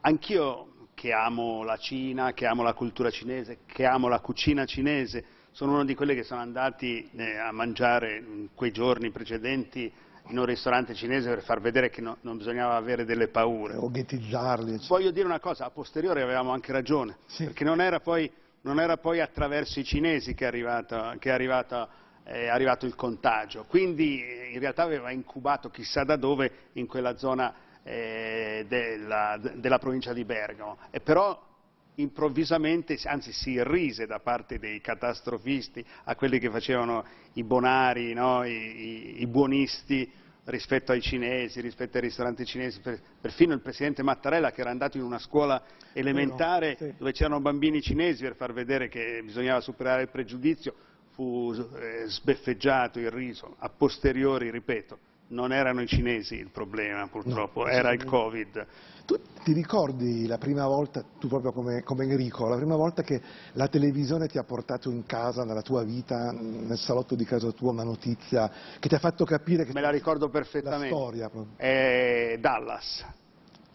anch'io 0.00 0.88
che 0.94 1.12
amo 1.12 1.62
la 1.62 1.76
Cina, 1.76 2.32
che 2.32 2.44
amo 2.44 2.64
la 2.64 2.74
cultura 2.74 3.08
cinese, 3.08 3.58
che 3.66 3.84
amo 3.84 4.08
la 4.08 4.18
cucina 4.18 4.64
cinese, 4.64 5.41
sono 5.52 5.72
uno 5.72 5.84
di 5.84 5.94
quelli 5.94 6.14
che 6.14 6.22
sono 6.24 6.40
andati 6.40 7.08
eh, 7.14 7.36
a 7.36 7.52
mangiare 7.52 8.16
in 8.16 8.48
quei 8.54 8.72
giorni 8.72 9.10
precedenti 9.10 9.92
in 10.28 10.38
un 10.38 10.44
ristorante 10.44 10.94
cinese 10.94 11.28
per 11.28 11.42
far 11.42 11.60
vedere 11.60 11.90
che 11.90 12.00
no, 12.00 12.16
non 12.22 12.38
bisognava 12.38 12.76
avere 12.76 13.04
delle 13.04 13.28
paure. 13.28 13.76
O 13.76 13.90
ghettizzarli. 13.90 14.80
Voglio 14.88 15.10
dire 15.10 15.26
una 15.26 15.40
cosa, 15.40 15.66
a 15.66 15.70
posteriori 15.70 16.20
avevamo 16.20 16.52
anche 16.52 16.72
ragione, 16.72 17.18
sì. 17.26 17.44
perché 17.44 17.64
non 17.64 17.80
era, 17.80 18.00
poi, 18.00 18.30
non 18.62 18.80
era, 18.80 18.96
poi, 18.96 19.20
attraverso 19.20 19.78
i 19.80 19.84
cinesi 19.84 20.34
che 20.34 20.44
è 20.44 20.48
arrivato, 20.48 21.16
che 21.18 21.28
è 21.28 21.32
arrivato, 21.32 21.88
è 22.22 22.46
arrivato 22.46 22.86
il 22.86 22.94
contagio, 22.94 23.64
quindi 23.68 24.22
in 24.52 24.58
realtà 24.60 24.84
aveva 24.84 25.10
incubato 25.10 25.70
chissà 25.70 26.04
da 26.04 26.16
dove 26.16 26.50
in 26.74 26.86
quella 26.86 27.16
zona 27.16 27.52
eh, 27.82 28.64
della, 28.68 29.38
della, 29.54 29.78
provincia 29.78 30.12
di 30.12 30.24
Bergamo. 30.24 30.78
E 30.90 31.00
però 31.00 31.50
improvvisamente, 31.96 32.98
anzi 33.04 33.32
si 33.32 33.50
irrise 33.50 34.06
da 34.06 34.20
parte 34.20 34.58
dei 34.58 34.80
catastrofisti 34.80 35.84
a 36.04 36.14
quelli 36.14 36.38
che 36.38 36.50
facevano 36.50 37.04
i 37.34 37.44
bonari, 37.44 38.12
no? 38.14 38.44
I, 38.44 38.50
i, 38.50 39.22
i, 39.22 39.26
buonisti 39.26 40.10
rispetto 40.44 40.92
ai 40.92 41.00
cinesi, 41.00 41.60
rispetto 41.60 41.98
ai 41.98 42.04
ristoranti 42.04 42.44
cinesi, 42.44 42.80
perfino 43.20 43.54
il 43.54 43.60
presidente 43.60 44.02
Mattarella 44.02 44.50
che 44.50 44.60
era 44.60 44.70
andato 44.70 44.96
in 44.96 45.04
una 45.04 45.18
scuola 45.18 45.62
elementare 45.92 46.76
sì. 46.76 46.94
dove 46.96 47.12
c'erano 47.12 47.40
bambini 47.40 47.80
cinesi 47.80 48.22
per 48.22 48.34
far 48.34 48.52
vedere 48.52 48.88
che 48.88 49.20
bisognava 49.22 49.60
superare 49.60 50.02
il 50.02 50.08
pregiudizio, 50.08 50.74
fu 51.10 51.52
eh, 51.52 52.04
sbeffeggiato, 52.06 52.98
irriso, 52.98 53.54
a 53.58 53.68
posteriori, 53.68 54.50
ripeto, 54.50 54.98
non 55.28 55.52
erano 55.52 55.80
i 55.82 55.86
cinesi 55.86 56.34
il 56.34 56.50
problema 56.50 57.06
purtroppo, 57.06 57.64
no, 57.64 57.68
era 57.68 57.92
il 57.92 58.04
Covid. 58.04 58.66
Tu 59.04 59.18
ti 59.42 59.52
ricordi 59.52 60.26
la 60.26 60.38
prima 60.38 60.66
volta, 60.66 61.04
tu 61.18 61.26
proprio 61.26 61.52
come, 61.52 61.82
come, 61.82 62.04
Enrico, 62.04 62.48
la 62.48 62.56
prima 62.56 62.76
volta 62.76 63.02
che 63.02 63.20
la 63.52 63.66
televisione 63.66 64.28
ti 64.28 64.38
ha 64.38 64.44
portato 64.44 64.90
in 64.90 65.04
casa, 65.06 65.44
nella 65.44 65.62
tua 65.62 65.82
vita, 65.82 66.30
nel 66.30 66.78
salotto 66.78 67.14
di 67.14 67.24
casa 67.24 67.50
tua, 67.50 67.72
una 67.72 67.82
notizia 67.82 68.50
che 68.78 68.88
ti 68.88 68.94
ha 68.94 69.00
fatto 69.00 69.24
capire 69.24 69.64
che... 69.64 69.72
Me 69.72 69.80
la 69.80 69.90
ricordo 69.90 70.28
perfettamente. 70.28 70.94
La 70.94 71.00
storia 71.00 71.28
proprio. 71.28 71.54
È 71.56 72.36
Dallas. 72.38 73.04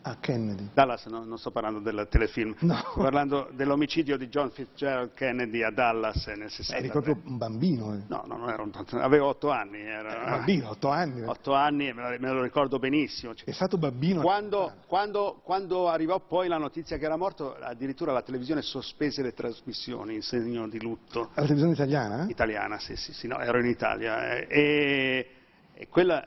Ah, 0.04 0.16
Kennedy. 0.22 0.70
Dallas, 0.74 1.06
no, 1.08 1.26
non 1.26 1.38
sto 1.38 1.52
parlando 1.52 1.80
del 1.80 2.08
telefilm, 2.10 2.56
no. 2.62 2.76
sto 2.76 3.02
parlando 3.02 3.50
dell'omicidio 3.52 4.16
di 4.16 4.30
John 4.30 4.50
Fitzgerald 4.52 5.14
Kennedy 5.14 5.64
a 5.64 5.70
Dallas 5.70 6.28
nel 6.28 6.50
60. 6.50 6.78
Eri 6.78 6.88
proprio 6.88 7.20
un 7.26 7.38
bambino. 7.38 7.94
Eh. 7.94 8.04
No, 8.08 8.24
no, 8.26 8.38
non 8.38 8.50
ero 8.50 8.64
un 8.64 8.72
avevo 9.02 9.28
otto 9.28 9.50
anni. 9.50 9.82
Era, 9.82 10.18
un 10.18 10.30
bambino, 10.30 10.70
otto 10.70 10.90
anni. 10.90 11.24
Otto 11.24 11.54
anni, 11.54 11.92
me, 11.92 12.18
lo 12.20 12.42
ricordo 12.42 12.80
benissimo. 12.80 13.34
È 13.44 13.52
stato 13.52 13.78
bambino. 13.78 14.22
Quando, 14.22 14.76
quando, 14.88 15.42
quando, 15.44 15.90
arrivò 15.90 16.20
poi 16.20 16.48
la 16.48 16.58
notizia 16.58 16.98
che 16.98 17.04
era 17.04 17.18
morto, 17.18 17.58
addirittura 17.60 18.14
la 18.14 18.22
televisione 18.22 18.62
sospese 18.62 19.22
le 19.22 19.34
trasmissioni 19.34 20.16
in 20.16 20.22
segno 20.22 20.70
di 20.70 20.82
lutto. 20.82 21.32
La 21.34 21.42
televisione 21.42 21.74
italiana? 21.74 22.26
Italiana, 22.30 22.80
sì, 22.80 22.96
sì, 22.96 23.12
sì 23.12 23.28
no, 23.28 23.40
ero 23.40 23.60
in 23.60 23.66
Italia. 23.66 24.38
Eh, 24.38 24.48
e, 24.50 25.30
e 25.74 25.88
quella, 25.90 26.26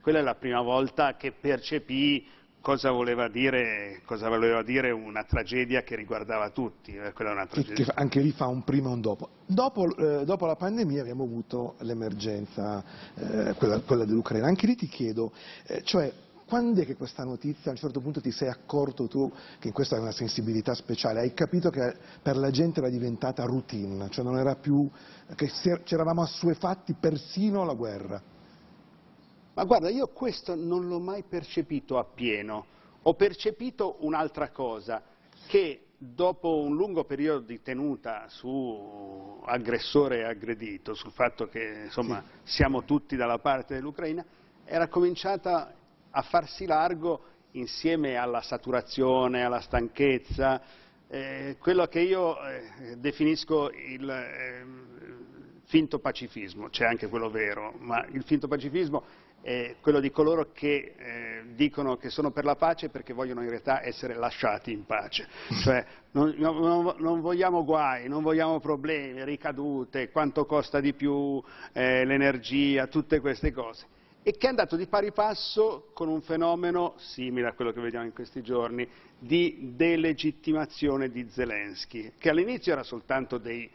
quella 0.00 0.18
è 0.18 0.22
la 0.22 0.34
prima 0.34 0.62
volta 0.62 1.16
che 1.16 1.30
percepì 1.30 2.26
cosa 2.60 2.90
voleva, 2.90 3.28
dire, 3.28 4.00
cosa 4.04 4.28
voleva 4.28 4.62
dire, 4.62 4.90
una 4.90 5.24
tragedia 5.24 5.82
che 5.82 5.96
riguardava 5.96 6.50
tutti. 6.50 6.94
Eh, 6.94 7.12
che, 7.50 7.84
che 7.84 7.92
anche 7.94 8.20
lì 8.20 8.32
fa 8.32 8.46
un 8.46 8.62
prima 8.64 8.90
e 8.90 8.92
un 8.92 9.00
dopo. 9.00 9.28
Dopo, 9.46 9.96
eh, 9.96 10.24
dopo 10.24 10.46
la 10.46 10.56
pandemia 10.56 11.00
abbiamo 11.00 11.24
avuto 11.24 11.76
l'emergenza, 11.80 12.84
eh, 13.14 13.54
quella, 13.54 13.80
quella 13.80 14.04
dell'Ucraina. 14.04 14.46
Anche 14.46 14.66
lì 14.66 14.74
ti 14.74 14.86
chiedo, 14.86 15.32
eh, 15.66 15.82
cioè 15.82 16.12
quando 16.48 16.80
è 16.80 16.86
che 16.86 16.96
questa 16.96 17.24
notizia 17.24 17.70
a 17.70 17.70
un 17.70 17.76
certo 17.76 18.00
punto 18.00 18.22
ti 18.22 18.30
sei 18.30 18.48
accorto 18.48 19.06
tu 19.06 19.30
che 19.58 19.68
in 19.68 19.74
questa 19.74 19.96
è 19.96 19.98
una 19.98 20.12
sensibilità 20.12 20.74
speciale, 20.74 21.20
hai 21.20 21.34
capito 21.34 21.68
che 21.68 21.94
per 22.22 22.38
la 22.38 22.50
gente 22.50 22.80
era 22.80 22.88
diventata 22.88 23.44
routine, 23.44 24.08
cioè 24.08 24.24
non 24.24 24.38
era 24.38 24.56
più, 24.56 24.88
che 25.34 25.50
ci 25.50 25.94
eravamo 25.94 26.22
assuefatti 26.22 26.94
persino 26.98 27.60
alla 27.60 27.74
guerra? 27.74 28.36
Ma 29.58 29.64
guarda, 29.64 29.88
io 29.90 30.06
questo 30.06 30.54
non 30.54 30.86
l'ho 30.86 31.00
mai 31.00 31.24
percepito 31.24 31.98
appieno, 31.98 32.64
ho 33.02 33.14
percepito 33.14 33.96
un'altra 34.02 34.50
cosa, 34.50 35.02
che 35.48 35.86
dopo 35.98 36.60
un 36.60 36.76
lungo 36.76 37.02
periodo 37.02 37.40
di 37.44 37.60
tenuta 37.60 38.28
su 38.28 39.42
aggressore 39.44 40.18
e 40.18 40.22
aggredito, 40.26 40.94
sul 40.94 41.10
fatto 41.10 41.48
che 41.48 41.86
insomma, 41.86 42.22
sì. 42.44 42.52
siamo 42.52 42.84
tutti 42.84 43.16
dalla 43.16 43.40
parte 43.40 43.74
dell'Ucraina, 43.74 44.24
era 44.64 44.86
cominciata 44.86 45.74
a 46.08 46.22
farsi 46.22 46.64
largo 46.64 47.24
insieme 47.52 48.14
alla 48.14 48.42
saturazione, 48.42 49.42
alla 49.42 49.60
stanchezza, 49.60 50.62
eh, 51.08 51.56
quello 51.58 51.86
che 51.86 51.98
io 51.98 52.40
eh, 52.44 52.96
definisco 52.96 53.70
il 53.70 54.08
eh, 54.08 55.17
finto 55.68 55.98
pacifismo, 55.98 56.70
c'è 56.70 56.86
anche 56.86 57.08
quello 57.08 57.28
vero, 57.28 57.74
ma 57.78 58.04
il 58.12 58.24
finto 58.24 58.48
pacifismo 58.48 59.04
è 59.42 59.76
quello 59.82 60.00
di 60.00 60.10
coloro 60.10 60.50
che 60.52 60.94
eh, 60.96 61.42
dicono 61.54 61.96
che 61.96 62.08
sono 62.08 62.30
per 62.30 62.44
la 62.44 62.56
pace 62.56 62.88
perché 62.88 63.12
vogliono 63.12 63.42
in 63.42 63.50
realtà 63.50 63.84
essere 63.84 64.14
lasciati 64.14 64.72
in 64.72 64.86
pace. 64.86 65.28
Cioè 65.62 65.84
non, 66.12 66.34
non, 66.38 66.94
non 66.98 67.20
vogliamo 67.20 67.64
guai, 67.64 68.08
non 68.08 68.22
vogliamo 68.22 68.60
problemi, 68.60 69.22
ricadute, 69.24 70.10
quanto 70.10 70.46
costa 70.46 70.80
di 70.80 70.94
più 70.94 71.40
eh, 71.72 72.04
l'energia, 72.06 72.86
tutte 72.86 73.20
queste 73.20 73.52
cose. 73.52 73.86
E 74.22 74.32
che 74.32 74.46
è 74.46 74.50
andato 74.50 74.74
di 74.74 74.86
pari 74.86 75.12
passo 75.12 75.90
con 75.92 76.08
un 76.08 76.22
fenomeno 76.22 76.94
simile 76.96 77.48
a 77.48 77.52
quello 77.52 77.72
che 77.72 77.80
vediamo 77.80 78.06
in 78.06 78.12
questi 78.14 78.42
giorni 78.42 78.88
di 79.18 79.74
delegittimazione 79.76 81.10
di 81.10 81.28
Zelensky, 81.28 82.12
che 82.18 82.30
all'inizio 82.30 82.72
era 82.72 82.82
soltanto 82.82 83.36
dei 83.36 83.70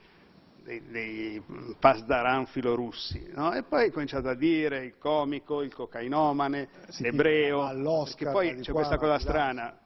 dei, 0.64 0.82
dei 0.90 1.44
pasdaran 1.78 2.46
filorussi, 2.46 3.32
no? 3.34 3.54
e 3.54 3.64
poi 3.64 3.88
ha 3.88 3.92
cominciato 3.92 4.30
a 4.30 4.34
dire 4.34 4.86
il 4.86 4.98
comico, 4.98 5.62
il 5.62 5.74
cocainomane, 5.74 6.70
sì, 6.90 7.04
l'ebreo, 7.04 8.04
perché 8.06 8.30
poi 8.30 8.56
c'è 8.62 8.72
questa 8.72 8.98
cosa 8.98 9.20
strana, 9.20 9.78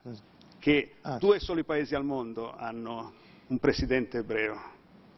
che 0.58 0.92
ah, 1.02 1.18
due 1.18 1.40
soli 1.40 1.64
paesi 1.64 1.94
al 1.94 2.04
mondo 2.04 2.54
hanno 2.56 3.12
un 3.48 3.58
presidente 3.58 4.18
ebreo, 4.18 4.56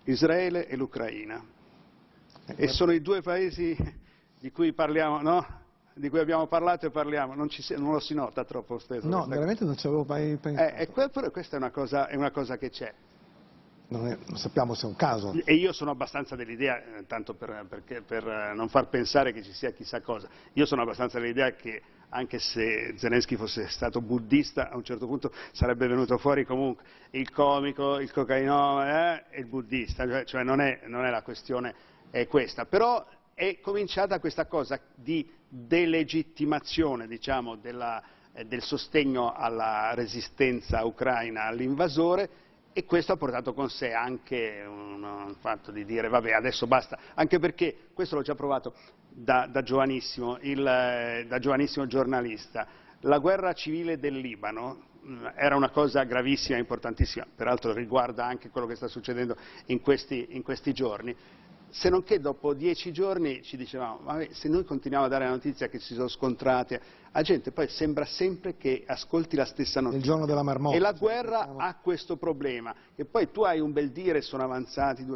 Israele 0.04 0.66
e 0.66 0.76
l'Ucraina, 0.76 1.44
e 2.56 2.68
sono 2.68 2.92
i 2.92 3.02
due 3.02 3.20
paesi 3.20 3.76
di 4.40 4.50
cui 4.50 4.72
parliamo, 4.72 5.20
no? 5.20 5.58
di 5.92 6.08
cui 6.08 6.20
abbiamo 6.20 6.46
parlato 6.46 6.86
e 6.86 6.90
parliamo, 6.90 7.34
non, 7.34 7.50
si, 7.50 7.62
non 7.76 7.92
lo 7.92 8.00
si 8.00 8.14
nota 8.14 8.44
troppo 8.44 8.78
spesso. 8.78 9.06
No, 9.06 9.26
veramente 9.26 9.64
non 9.64 9.76
ci 9.76 9.86
avevo 9.86 10.04
mai 10.08 10.36
pensato. 10.36 10.74
Eh, 10.74 10.82
e 10.82 10.88
questa 10.88 11.56
è 11.56 11.58
una 11.58 11.70
cosa, 11.70 12.08
è 12.08 12.16
una 12.16 12.30
cosa 12.30 12.56
che 12.56 12.70
c'è 12.70 12.92
non, 13.90 14.06
è, 14.06 14.16
non, 14.26 14.36
sappiamo 14.36 14.74
se 14.74 14.86
è 14.86 14.88
un 14.88 14.96
caso. 14.96 15.34
E 15.44 15.54
io 15.54 15.72
sono 15.72 15.90
abbastanza 15.90 16.36
dell'idea, 16.36 16.98
eh, 16.98 17.06
tanto 17.06 17.34
per, 17.34 17.66
perché, 17.68 18.02
per, 18.02 18.26
eh, 18.26 18.54
non 18.54 18.68
far 18.68 18.88
pensare 18.88 19.32
che 19.32 19.42
ci 19.42 19.52
sia 19.52 19.70
chissà 19.72 20.00
cosa, 20.00 20.28
io 20.54 20.66
sono 20.66 20.82
abbastanza 20.82 21.18
dell'idea 21.18 21.52
che 21.52 21.82
anche 22.10 22.38
se 22.38 22.94
Zelensky 22.96 23.36
fosse 23.36 23.68
stato 23.68 24.00
buddista, 24.00 24.70
a 24.70 24.76
un 24.76 24.82
certo 24.82 25.06
punto 25.06 25.32
sarebbe 25.52 25.86
venuto 25.86 26.18
fuori 26.18 26.44
comunque 26.44 26.84
il 27.10 27.30
comico, 27.30 27.98
il 27.98 28.10
cocaino 28.10 28.84
eh, 28.84 29.24
e 29.30 29.40
il 29.40 29.46
buddista, 29.46 30.06
cioè, 30.06 30.24
cioè 30.24 30.42
non, 30.42 30.60
è, 30.60 30.80
non, 30.86 31.04
è, 31.04 31.10
la 31.10 31.22
questione 31.22 31.74
è 32.10 32.26
questa. 32.26 32.66
Però 32.66 33.04
è 33.34 33.58
cominciata 33.60 34.18
questa 34.18 34.46
cosa 34.46 34.80
di 34.94 35.28
delegittimazione 35.48 37.06
diciamo, 37.06 37.56
della, 37.56 38.02
eh, 38.32 38.44
del 38.44 38.62
sostegno 38.62 39.32
alla 39.32 39.94
resistenza 39.94 40.84
ucraina 40.84 41.44
all'invasore 41.44 42.48
e 42.72 42.84
questo 42.84 43.12
ha 43.12 43.16
portato 43.16 43.52
con 43.52 43.68
sé 43.68 43.92
anche 43.92 44.62
un 44.66 45.34
fatto 45.40 45.70
di 45.72 45.84
dire 45.84 46.08
vabbè 46.08 46.32
adesso 46.32 46.66
basta, 46.66 46.98
anche 47.14 47.38
perché 47.38 47.88
questo 47.92 48.16
l'ho 48.16 48.22
già 48.22 48.34
provato 48.34 48.74
da, 49.08 49.46
da, 49.50 49.62
giovanissimo, 49.62 50.38
il, 50.42 50.62
da 50.62 51.38
giovanissimo 51.38 51.86
giornalista, 51.86 52.66
la 53.00 53.18
guerra 53.18 53.52
civile 53.54 53.98
del 53.98 54.18
Libano 54.18 54.88
mm, 55.04 55.26
era 55.34 55.56
una 55.56 55.70
cosa 55.70 56.04
gravissima 56.04 56.56
e 56.56 56.60
importantissima, 56.60 57.26
peraltro 57.34 57.72
riguarda 57.72 58.24
anche 58.24 58.50
quello 58.50 58.66
che 58.66 58.76
sta 58.76 58.88
succedendo 58.88 59.36
in 59.66 59.80
questi, 59.80 60.28
in 60.30 60.42
questi 60.42 60.72
giorni, 60.72 61.14
se 61.70 61.88
non 61.88 62.02
che 62.02 62.20
dopo 62.20 62.52
dieci 62.52 62.92
giorni 62.92 63.42
ci 63.42 63.56
dicevamo, 63.56 64.00
vabbè, 64.02 64.28
se 64.32 64.48
noi 64.48 64.64
continuiamo 64.64 65.06
a 65.06 65.08
dare 65.08 65.24
la 65.24 65.30
notizia 65.30 65.68
che 65.68 65.78
si 65.78 65.94
sono 65.94 66.08
scontrate, 66.08 66.80
a 67.12 67.22
gente 67.22 67.52
poi 67.52 67.68
sembra 67.68 68.04
sempre 68.04 68.56
che 68.56 68.84
ascolti 68.86 69.36
la 69.36 69.44
stessa 69.44 69.80
notizia. 69.80 70.00
Il 70.00 70.06
giorno 70.06 70.26
della 70.26 70.42
marmotta. 70.42 70.76
E 70.76 70.80
la 70.80 70.92
guerra 70.92 71.40
diciamo. 71.40 71.58
ha 71.58 71.74
questo 71.80 72.16
problema, 72.16 72.74
che 72.94 73.04
poi 73.04 73.30
tu 73.30 73.42
hai 73.42 73.60
un 73.60 73.72
bel 73.72 73.90
dire, 73.90 74.20
sono 74.20 74.42
avanzati, 74.42 75.06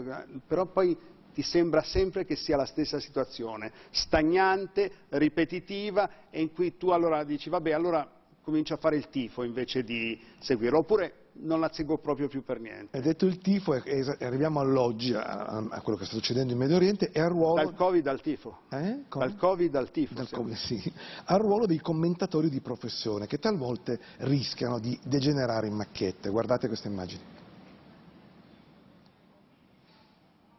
però 0.46 0.66
poi 0.66 0.96
ti 1.32 1.42
sembra 1.42 1.82
sempre 1.82 2.24
che 2.24 2.36
sia 2.36 2.56
la 2.56 2.66
stessa 2.66 3.00
situazione, 3.00 3.72
stagnante, 3.90 4.90
ripetitiva, 5.10 6.30
e 6.30 6.40
in 6.40 6.52
cui 6.52 6.76
tu 6.76 6.90
allora 6.90 7.24
dici, 7.24 7.50
vabbè, 7.50 7.72
allora 7.72 8.08
comincio 8.42 8.74
a 8.74 8.76
fare 8.76 8.96
il 8.96 9.08
tifo 9.08 9.42
invece 9.42 9.82
di 9.82 10.20
seguirlo, 10.38 10.78
oppure 10.78 11.23
non 11.36 11.60
la 11.60 11.70
seguo 11.72 11.98
proprio 11.98 12.28
più 12.28 12.44
per 12.44 12.60
niente. 12.60 12.96
Hai 12.96 13.02
detto 13.02 13.26
il 13.26 13.38
tifo 13.38 13.74
e 13.74 14.16
arriviamo 14.20 14.60
all'oggi, 14.60 15.12
a, 15.12 15.66
a, 15.70 15.80
quello 15.80 15.98
che 15.98 16.04
sta 16.04 16.14
succedendo 16.14 16.52
in 16.52 16.58
Medio 16.58 16.76
Oriente 16.76 17.10
e 17.10 17.20
al 17.20 17.30
ruolo... 17.30 17.62
Dal 17.62 17.74
Covid 17.74 18.06
al 18.06 18.20
tifo. 18.20 18.58
Eh? 18.70 19.00
Dal 19.08 19.36
Covid 19.36 19.74
al 19.74 19.90
tifo. 19.90 20.14
Dal 20.14 20.28
COVID, 20.30 20.54
sì. 20.54 20.92
Al 21.24 21.40
ruolo 21.40 21.66
dei 21.66 21.80
commentatori 21.80 22.48
di 22.48 22.60
professione 22.60 23.26
che 23.26 23.38
talvolta 23.38 23.96
rischiano 24.18 24.78
di 24.78 24.98
degenerare 25.04 25.66
in 25.66 25.74
macchiette. 25.74 26.30
Guardate 26.30 26.68
queste 26.68 26.88
immagini. 26.88 27.22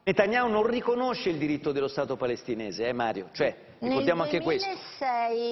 Netanyahu 0.07 0.51
non 0.51 0.67
riconosce 0.67 1.29
il 1.29 1.37
diritto 1.37 1.71
dello 1.71 1.87
Stato 1.87 2.15
palestinese, 2.15 2.87
eh 2.87 2.93
Mario? 2.93 3.29
Cioè, 3.31 3.74
ricordiamo 3.79 4.23
anche 4.23 4.41
questo. 4.41 4.69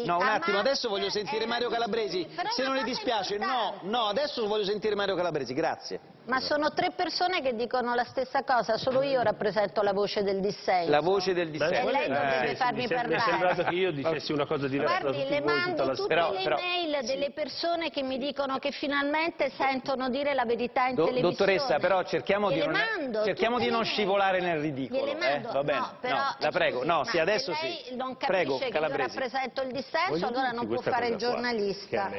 No, 0.05 0.17
un 0.17 0.27
attimo, 0.27 0.59
adesso 0.59 0.89
voglio 0.89 1.09
sentire 1.09 1.45
Mario 1.45 1.69
Calabresi. 1.69 2.27
Se 2.55 2.63
non 2.63 2.75
le 2.75 2.83
dispiace, 2.83 3.37
no, 3.37 3.79
no, 3.81 4.07
adesso 4.07 4.45
voglio 4.47 4.65
sentire 4.65 4.95
Mario 4.95 5.15
Calabresi, 5.15 5.53
grazie. 5.53 5.99
Ma 6.25 6.39
sono 6.39 6.71
tre 6.71 6.91
persone 6.95 7.41
che 7.41 7.53
dicono 7.53 7.93
la 7.95 8.05
stessa 8.05 8.43
cosa, 8.43 8.77
solo 8.77 9.01
io 9.01 9.21
rappresento 9.21 9.81
la 9.81 9.91
voce 9.91 10.23
del 10.23 10.39
dissenso. 10.39 10.89
La 10.89 11.01
voce 11.01 11.33
del 11.33 11.49
dissenso. 11.49 11.89
E 11.89 11.91
lei 11.91 12.07
non 12.07 12.25
eh, 12.25 12.39
deve 12.39 12.55
farmi 12.55 12.87
parlare. 12.87 13.07
Mi 13.09 13.15
è 13.15 13.19
sembrato 13.19 13.63
che 13.63 13.75
io 13.75 13.91
dicessi 13.91 14.31
una 14.31 14.45
cosa 14.45 14.69
diversa. 14.69 15.01
Guardi, 15.01 15.27
le 15.27 15.41
mando 15.41 15.89
tutte 15.89 16.07
però, 16.07 16.31
le 16.31 16.43
però, 16.43 16.55
mail 16.55 16.97
sì. 17.01 17.07
delle 17.07 17.31
persone 17.31 17.89
che 17.89 18.03
mi 18.03 18.17
dicono 18.17 18.57
che 18.57 18.71
finalmente 18.71 19.51
sentono 19.57 20.07
dire 20.07 20.33
la 20.33 20.45
verità 20.45 20.87
in 20.87 20.95
Do, 20.95 21.07
televisione. 21.07 21.35
Dottoressa, 21.35 21.79
però 21.79 22.03
cerchiamo, 22.03 22.51
di 22.51 22.59
non, 22.59 23.21
cerchiamo 23.25 23.59
di 23.59 23.69
non 23.69 23.83
scivolare 23.83 24.39
nel 24.39 24.61
ridicolo. 24.61 25.05
Eh? 25.05 25.41
Va 25.41 25.63
bene, 25.63 25.79
no, 25.79 25.97
però, 25.99 26.15
no, 26.15 26.35
la 26.39 26.51
prego. 26.51 26.85
No, 26.85 27.03
sì, 27.03 27.19
adesso 27.19 27.53
sì. 27.55 27.97
Non 28.13 28.17
capisce 28.17 28.25
prego, 28.25 28.57
che 28.57 28.65
io 28.65 28.97
rappresento 28.97 29.61
il 29.61 29.71
dissenso, 29.71 30.27
allora 30.27 30.51
non 30.51 30.67
può 30.67 30.81
fare 30.81 31.07
il 31.07 31.15
giornalista. 31.17 32.11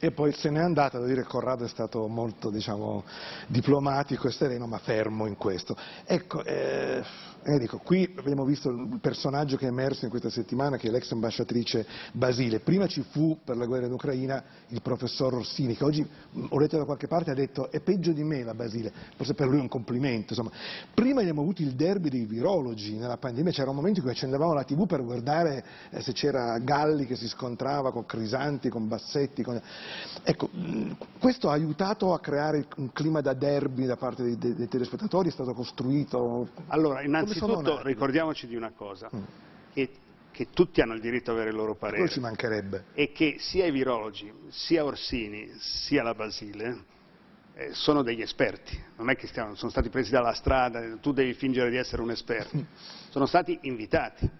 E 0.00 0.12
poi 0.12 0.32
se 0.32 0.48
n'è 0.48 0.60
andata, 0.60 0.98
devo 0.98 1.08
dire 1.08 1.22
che 1.22 1.28
Corrado 1.28 1.64
è 1.64 1.68
stato 1.68 2.06
molto 2.06 2.50
diciamo, 2.50 3.02
diplomatico 3.48 4.28
e 4.28 4.30
sereno, 4.30 4.66
ma 4.66 4.78
fermo 4.78 5.26
in 5.26 5.36
questo. 5.36 5.76
Ecco, 6.04 6.44
eh, 6.44 7.02
Enrico, 7.42 7.78
qui 7.78 8.14
abbiamo 8.18 8.44
visto 8.44 8.68
il 8.68 8.98
personaggio 9.00 9.56
che 9.56 9.64
è 9.64 9.68
emerso 9.68 10.04
in 10.04 10.10
questa 10.10 10.28
settimana, 10.30 10.76
che 10.76 10.88
è 10.88 10.90
l'ex 10.90 11.10
ambasciatrice 11.12 11.86
Basile. 12.12 12.60
Prima 12.60 12.86
ci 12.86 13.02
fu, 13.10 13.38
per 13.42 13.56
la 13.56 13.64
guerra 13.64 13.86
in 13.86 13.92
Ucraina, 13.92 14.42
il 14.68 14.82
professor 14.82 15.32
Rossini, 15.32 15.74
che 15.74 15.84
oggi, 15.84 16.06
ho 16.48 16.58
letto 16.58 16.76
da 16.76 16.84
qualche 16.84 17.06
parte, 17.06 17.30
ha 17.30 17.34
detto 17.34 17.70
è 17.70 17.80
peggio 17.80 18.12
di 18.12 18.22
me 18.22 18.44
la 18.44 18.54
Basile. 18.54 18.92
Forse 19.16 19.34
per 19.34 19.48
lui 19.48 19.58
è 19.58 19.60
un 19.60 19.68
complimento. 19.68 20.34
Insomma. 20.34 20.50
Prima 20.94 21.20
abbiamo 21.20 21.40
avuto 21.40 21.62
il 21.62 21.72
derby 21.72 22.08
dei 22.08 22.24
virologi 22.24 22.96
nella 22.96 23.16
pandemia, 23.16 23.50
c'era 23.50 23.70
un 23.70 23.76
momento 23.76 23.98
in 23.98 24.04
cui 24.04 24.14
accendevamo 24.14 24.52
la 24.52 24.64
tv 24.64 24.86
per 24.86 25.02
guardare 25.02 25.64
eh, 25.90 26.02
se 26.02 26.12
c'era 26.12 26.58
Galli 26.58 27.06
che 27.06 27.16
si 27.16 27.28
scontrava 27.28 27.90
con 27.90 28.04
Crisanti, 28.04 28.68
con 28.68 28.86
Bassetti. 28.86 29.42
Con... 29.42 29.60
Ecco, 30.22 30.50
questo 31.18 31.48
ha 31.48 31.52
aiutato 31.52 32.12
a 32.12 32.20
creare 32.20 32.66
un 32.76 32.92
clima 32.92 33.20
da 33.20 33.32
derby 33.32 33.86
da 33.86 33.96
parte 33.96 34.22
dei, 34.22 34.36
dei, 34.36 34.54
dei 34.54 34.68
telespettatori, 34.68 35.28
è 35.28 35.32
stato 35.32 35.52
costruito... 35.54 36.48
Allora, 36.68 37.02
innanzitutto 37.02 37.82
ricordiamoci 37.82 38.46
di 38.46 38.56
una 38.56 38.72
cosa, 38.74 39.08
mm. 39.14 39.22
che, 39.72 39.90
che, 40.30 40.48
tutti 40.52 40.80
hanno 40.80 40.94
il 40.94 41.00
diritto 41.00 41.32
di 41.32 41.36
avere 41.38 41.50
il 41.50 41.56
loro 41.56 41.74
parere. 41.74 41.98
Quello 41.98 42.12
ci 42.12 42.20
mancherebbe. 42.20 42.84
E 42.94 43.12
che 43.12 43.36
sia 43.38 43.66
i 43.66 43.70
virologi, 43.70 44.32
sia 44.48 44.84
Orsini, 44.84 45.50
sia 45.58 46.02
la 46.02 46.14
Basile 46.14 46.96
eh, 47.58 47.72
sono 47.72 48.02
degli 48.02 48.22
esperti, 48.22 48.80
non 48.96 49.10
è 49.10 49.16
che 49.16 49.26
stiamo, 49.26 49.56
sono 49.56 49.70
stati 49.70 49.88
presi 49.88 50.12
dalla 50.12 50.32
strada, 50.32 50.80
tu 51.00 51.12
devi 51.12 51.34
fingere 51.34 51.70
di 51.70 51.76
essere 51.76 52.02
un 52.02 52.10
esperto, 52.10 52.56
sono 53.10 53.26
stati 53.26 53.58
invitati. 53.62 54.30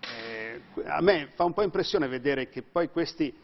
Eh, 0.00 0.60
a 0.86 1.02
me 1.02 1.28
fa 1.34 1.44
un 1.44 1.52
po' 1.52 1.62
impressione 1.62 2.08
vedere 2.08 2.48
che 2.48 2.62
poi 2.62 2.88
questi 2.88 3.34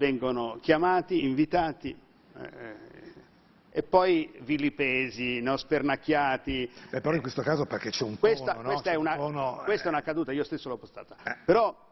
vengono 0.00 0.56
chiamati, 0.62 1.24
invitati, 1.24 1.94
eh, 2.34 2.88
e 3.70 3.82
poi 3.82 4.32
vilipesi, 4.40 5.42
no? 5.42 5.58
spernacchiati. 5.58 6.70
Beh, 6.88 7.02
però 7.02 7.14
in 7.14 7.20
questo 7.20 7.42
caso 7.42 7.66
perché 7.66 7.90
c'è 7.90 8.04
un 8.04 8.18
questa, 8.18 8.54
tono, 8.54 8.70
questa, 8.70 8.92
no? 8.92 8.96
è 8.96 8.98
una, 8.98 9.16
tono, 9.16 9.60
questa 9.62 9.84
eh... 9.84 9.86
è 9.88 9.92
una 9.92 10.02
caduta, 10.02 10.32
io 10.32 10.42
stesso 10.42 10.70
l'ho 10.70 10.78
postata. 10.78 11.16
Eh. 11.22 11.36
Però 11.44 11.88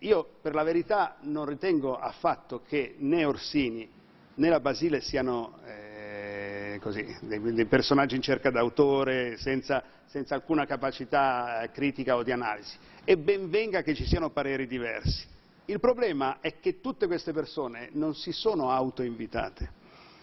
io 0.00 0.28
per 0.42 0.54
la 0.54 0.62
verità 0.62 1.16
non 1.22 1.46
ritengo 1.46 1.98
affatto 1.98 2.62
che 2.68 2.96
né 2.98 3.24
Orsini 3.24 3.88
né 4.34 4.48
la 4.48 4.60
Basile 4.60 5.00
siano 5.00 5.58
eh, 5.64 6.78
così, 6.82 7.16
dei, 7.22 7.40
dei, 7.40 7.64
personaggi 7.64 8.14
in 8.14 8.22
cerca 8.22 8.50
d'autore, 8.50 9.38
senza, 9.38 9.82
senza 10.04 10.34
alcuna 10.34 10.66
capacità 10.66 11.62
eh, 11.62 11.70
critica 11.70 12.14
o 12.16 12.22
di 12.22 12.30
analisi. 12.30 12.76
E 13.04 13.16
ben 13.16 13.48
venga 13.48 13.80
che 13.80 13.94
ci 13.94 14.04
siano 14.04 14.28
pareri 14.28 14.66
diversi. 14.66 15.36
Il 15.68 15.80
problema 15.80 16.40
è 16.40 16.60
che 16.60 16.80
tutte 16.80 17.06
queste 17.06 17.34
persone 17.34 17.90
non 17.92 18.14
si 18.14 18.32
sono 18.32 18.70
autoinvitate. 18.70 19.70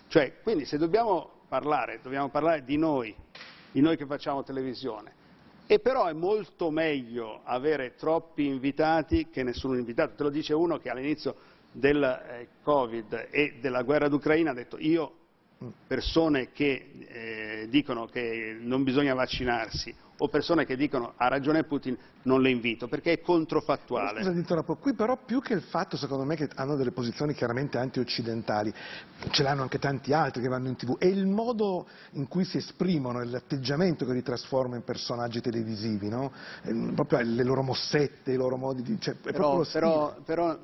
Cioè, 0.08 0.41
quindi 0.41 0.65
se 0.65 0.79
dobbiamo 0.79 1.41
parlare, 1.47 1.99
dobbiamo 2.01 2.29
parlare 2.29 2.63
di 2.63 2.77
noi, 2.77 3.15
di 3.71 3.79
noi 3.79 3.95
che 3.95 4.08
facciamo 4.08 4.41
televisione. 4.41 5.13
E 5.67 5.77
però 5.77 6.08
è 6.08 6.13
molto 6.13 6.71
meglio 6.71 7.41
avere 7.43 7.93
troppi 7.93 8.47
invitati 8.47 9.29
che 9.29 9.43
nessuno 9.43 9.77
invitato. 9.77 10.15
Te 10.15 10.23
lo 10.23 10.29
dice 10.31 10.55
uno 10.55 10.79
che 10.79 10.89
all'inizio 10.89 11.36
del 11.71 12.01
eh, 12.01 12.47
Covid 12.63 13.27
e 13.29 13.60
della 13.62 13.84
guerra 13.84 14.08
d'Ucraina 14.08 14.49
ha 14.49 14.55
detto 14.55 14.79
io 14.79 15.25
persone 15.88 16.52
che 16.52 16.91
eh, 17.08 17.68
dicono 17.70 18.08
che 18.08 18.58
non 18.60 18.84
bisogna 18.84 19.13
vaccinarsi 19.13 19.94
o 20.18 20.30
persone 20.30 20.65
che 20.65 20.78
dicono 20.78 21.13
ha 21.18 21.28
ragione 21.28 21.63
Putin 21.63 21.98
non 22.24 22.41
le 22.41 22.50
invito 22.50 22.88
perché 22.88 23.13
è 23.13 23.22
controfattuale. 23.22 24.24
Scusa, 24.24 24.32
interrompo, 24.32 24.76
qui 24.76 24.94
però 24.94 25.18
più 25.18 25.41
che 25.41 25.54
il 25.54 25.62
fatto 25.62 25.98
secondo 25.98 26.24
me 26.24 26.36
che 26.36 26.50
hanno 26.56 26.76
delle 26.76 26.91
posizioni 26.91 27.34
chiaramente 27.34 27.78
anti-occidentali, 27.78 28.74
ce 29.30 29.44
l'hanno 29.44 29.62
anche 29.62 29.78
tanti 29.78 30.13
altri 30.13 30.41
che 30.41 30.48
vanno 30.48 30.70
in 30.70 30.76
tv, 30.76 30.98
è 30.98 31.06
il 31.06 31.28
modo 31.28 31.88
in 32.12 32.28
cui 32.28 32.46
si 32.46 32.58
esprimono, 32.58 33.20
è 33.20 33.26
l'atteggiamento 33.26 34.06
che 34.06 34.13
li 34.13 34.24
trasforma 34.24 34.76
in 34.76 34.84
personaggi 34.84 35.41
televisivi, 35.41 36.10
no? 36.10 36.32
proprio 36.96 37.20
le 37.22 37.44
loro 37.44 37.62
mossette, 37.62 38.32
i 38.32 38.38
loro 38.38 38.58
modi 38.58 38.82
di... 38.82 39.00
Cioè, 39.00 39.15
però, 39.15 39.63
però, 39.72 40.15
però 40.24 40.58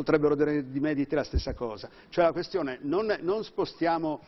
potrebbero 0.00 0.34
dire 0.34 0.70
di 0.70 0.80
me 0.80 0.94
di 0.94 1.06
te 1.06 1.14
la 1.14 1.24
stessa 1.24 1.52
cosa. 1.52 1.90
Cioè 2.08 2.24
la 2.24 2.32
questione, 2.32 2.78
non, 2.80 3.14
non, 3.20 3.44
spostiamo, 3.44 4.20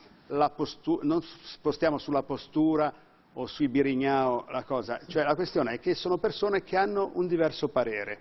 postura, 0.54 1.06
non 1.06 1.22
spostiamo, 1.22 1.96
sulla 1.96 2.22
postura 2.22 2.92
o 3.32 3.46
sui 3.46 3.68
birignao 3.68 4.44
la 4.50 4.64
cosa, 4.64 5.00
cioè 5.06 5.22
la 5.22 5.34
questione 5.34 5.72
è 5.72 5.80
che 5.80 5.94
sono 5.94 6.18
persone 6.18 6.62
che 6.62 6.76
hanno 6.76 7.12
un 7.14 7.26
diverso 7.26 7.68
parere, 7.68 8.18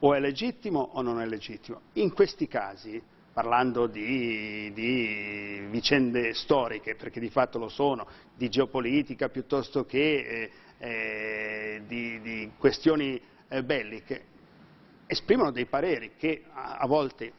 o 0.00 0.12
è 0.12 0.20
legittimo 0.20 0.90
o 0.92 1.00
non 1.00 1.22
è 1.22 1.26
legittimo. 1.26 1.80
In 1.94 2.12
questi 2.12 2.46
casi, 2.46 3.02
parlando 3.32 3.86
di, 3.86 4.70
di 4.74 5.66
vicende 5.70 6.34
storiche, 6.34 6.96
perché 6.96 7.18
di 7.18 7.30
fatto 7.30 7.58
lo 7.58 7.70
sono, 7.70 8.06
di 8.36 8.50
geopolitica 8.50 9.30
piuttosto 9.30 9.86
che 9.86 10.00
eh, 10.00 10.50
eh, 10.78 11.82
di, 11.86 12.20
di, 12.20 12.50
questioni 12.58 13.18
eh, 13.48 13.64
belliche, 13.64 14.36
esprimono 15.08 15.50
dei 15.50 15.64
pareri 15.64 16.12
che 16.16 16.44
a, 16.52 16.86
volte, 16.86 17.32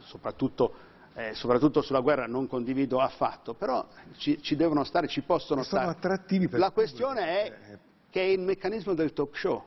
soprattutto, 0.00 0.74
eh, 1.14 1.34
soprattutto, 1.34 1.80
sulla 1.80 2.00
guerra, 2.00 2.26
non 2.26 2.48
condivido 2.48 2.98
affatto, 2.98 3.54
però 3.54 3.86
ci, 4.16 4.42
ci 4.42 4.56
devono 4.56 4.82
stare, 4.84 5.06
ci 5.06 5.22
possono 5.22 5.62
sono 5.62 5.82
stare. 5.82 5.96
attrattivi 5.96 6.48
per 6.48 6.58
La 6.58 6.72
questione 6.72 7.22
è 7.24 7.46
eh, 7.46 7.78
che 8.10 8.20
è 8.20 8.24
il 8.24 8.40
meccanismo 8.40 8.92
del 8.92 9.12
talk 9.12 9.36
show. 9.36 9.64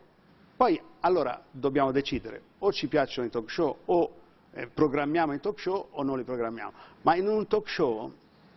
Poi 0.55 0.79
allora 0.99 1.41
dobbiamo 1.49 1.91
decidere 1.91 2.41
o 2.59 2.71
ci 2.71 2.87
piacciono 2.87 3.27
i 3.27 3.29
talk 3.29 3.49
show 3.49 3.77
o 3.85 4.11
eh, 4.51 4.67
programmiamo 4.67 5.33
i 5.33 5.39
talk 5.39 5.59
show 5.59 5.87
o 5.91 6.03
non 6.03 6.17
li 6.17 6.23
programmiamo. 6.23 6.71
Ma 7.01 7.15
in 7.15 7.27
un 7.27 7.47
talk 7.47 7.69
show 7.69 8.11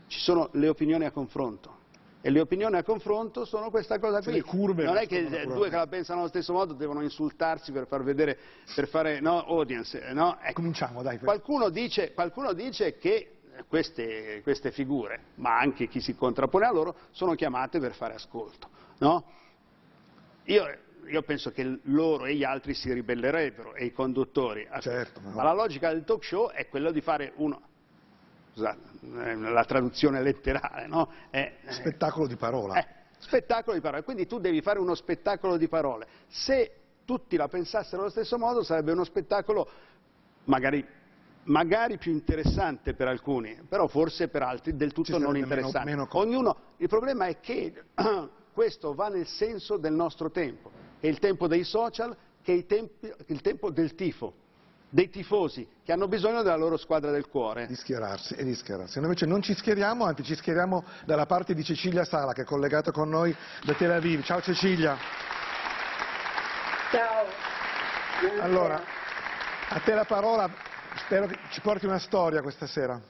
ci 0.08 0.18
sono 0.18 0.48
le 0.52 0.68
opinioni 0.68 1.04
a 1.04 1.10
confronto 1.12 1.77
e 2.20 2.30
le 2.30 2.40
opinioni 2.40 2.76
a 2.76 2.82
confronto 2.82 3.44
sono 3.44 3.70
questa 3.70 3.98
cosa 3.98 4.20
qui. 4.20 4.42
non 4.84 4.96
è 4.96 5.06
che 5.06 5.46
due 5.46 5.68
che 5.68 5.76
la 5.76 5.86
pensano 5.86 6.20
allo 6.20 6.28
stesso 6.28 6.52
modo 6.52 6.72
devono 6.72 7.02
insultarsi 7.02 7.70
per 7.70 7.86
far 7.86 8.02
vedere, 8.02 8.36
per 8.74 8.88
fare 8.88 9.20
no, 9.20 9.44
audience. 9.46 10.00
No? 10.12 10.38
Ecco. 10.40 10.54
Cominciamo, 10.54 11.02
dai. 11.02 11.18
Qualcuno 11.18 11.68
dice, 11.68 12.12
qualcuno 12.14 12.52
dice 12.52 12.98
che 12.98 13.38
queste, 13.68 14.40
queste, 14.42 14.72
figure, 14.72 15.20
ma 15.36 15.58
anche 15.58 15.88
chi 15.88 16.00
si 16.00 16.16
contrappone 16.16 16.66
a 16.66 16.72
loro, 16.72 16.96
sono 17.10 17.34
chiamate 17.34 17.78
per 17.78 17.94
fare 17.94 18.14
ascolto. 18.14 18.68
No? 18.98 19.24
Io, 20.44 20.64
io, 21.06 21.22
penso 21.22 21.52
che 21.52 21.80
loro 21.84 22.26
e 22.26 22.34
gli 22.34 22.44
altri 22.44 22.74
si 22.74 22.92
ribellerebbero, 22.92 23.74
e 23.74 23.86
i 23.86 23.92
conduttori. 23.92 24.66
Certo, 24.80 25.20
ma 25.20 25.42
la 25.42 25.52
logica 25.52 25.92
del 25.92 26.04
talk 26.04 26.24
show 26.24 26.50
è 26.50 26.68
quella 26.68 26.90
di 26.90 27.00
fare 27.00 27.32
uno 27.36 27.67
scusate, 28.58 29.30
eh, 29.30 29.36
la 29.36 29.64
traduzione 29.64 30.20
letterale, 30.20 30.86
no? 30.86 31.08
È, 31.30 31.58
spettacolo 31.68 32.26
di 32.26 32.36
parola. 32.36 32.74
Eh, 32.74 32.86
spettacolo 33.18 33.76
di 33.76 33.82
parole, 33.82 34.02
quindi 34.02 34.26
tu 34.26 34.38
devi 34.38 34.60
fare 34.60 34.80
uno 34.80 34.94
spettacolo 34.94 35.56
di 35.56 35.68
parole. 35.68 36.06
Se 36.26 36.72
tutti 37.04 37.36
la 37.36 37.48
pensassero 37.48 38.02
allo 38.02 38.10
stesso 38.10 38.36
modo 38.36 38.62
sarebbe 38.62 38.92
uno 38.92 39.04
spettacolo 39.04 39.68
magari, 40.44 40.84
magari 41.44 41.96
più 41.98 42.12
interessante 42.12 42.94
per 42.94 43.06
alcuni, 43.06 43.58
però 43.68 43.86
forse 43.86 44.28
per 44.28 44.42
altri 44.42 44.76
del 44.76 44.92
tutto 44.92 45.18
non 45.18 45.36
interessante. 45.36 45.90
Meno, 45.90 46.08
meno 46.12 46.20
Ognuno, 46.20 46.56
il 46.78 46.88
problema 46.88 47.26
è 47.26 47.38
che 47.40 47.84
questo 48.52 48.94
va 48.94 49.08
nel 49.08 49.26
senso 49.26 49.76
del 49.76 49.92
nostro 49.92 50.30
tempo, 50.30 50.70
che 51.00 51.06
è 51.06 51.10
il 51.10 51.18
tempo 51.18 51.46
dei 51.46 51.64
social, 51.64 52.14
che 52.42 52.52
è 52.52 52.56
il 52.56 52.66
tempo, 52.66 53.06
il 53.26 53.40
tempo 53.40 53.70
del 53.70 53.94
tifo 53.94 54.46
dei 54.90 55.10
tifosi 55.10 55.66
che 55.84 55.92
hanno 55.92 56.08
bisogno 56.08 56.42
della 56.42 56.56
loro 56.56 56.76
squadra 56.76 57.10
del 57.10 57.28
cuore. 57.28 57.66
Di 57.66 57.74
schierarsi 57.74 58.34
e 58.34 58.44
di 58.44 58.54
schierarsi. 58.54 58.96
Noi 58.96 59.06
invece 59.06 59.26
non 59.26 59.42
ci 59.42 59.54
schieriamo, 59.54 60.04
anzi 60.04 60.22
ci 60.22 60.34
schieriamo 60.34 60.84
dalla 61.04 61.26
parte 61.26 61.54
di 61.54 61.62
Cecilia 61.62 62.04
Sala 62.04 62.32
che 62.32 62.42
è 62.42 62.44
collegata 62.44 62.90
con 62.90 63.08
noi 63.08 63.34
da 63.64 63.74
Tel 63.74 63.90
Aviv. 63.90 64.22
Ciao 64.22 64.40
Cecilia. 64.40 64.96
Ciao. 66.90 67.26
Allora, 68.40 68.82
a 69.68 69.80
te 69.80 69.94
la 69.94 70.04
parola, 70.04 70.50
spero 70.96 71.26
che 71.26 71.38
ci 71.50 71.60
porti 71.60 71.86
una 71.86 71.98
storia 71.98 72.42
questa 72.42 72.66
sera. 72.66 73.00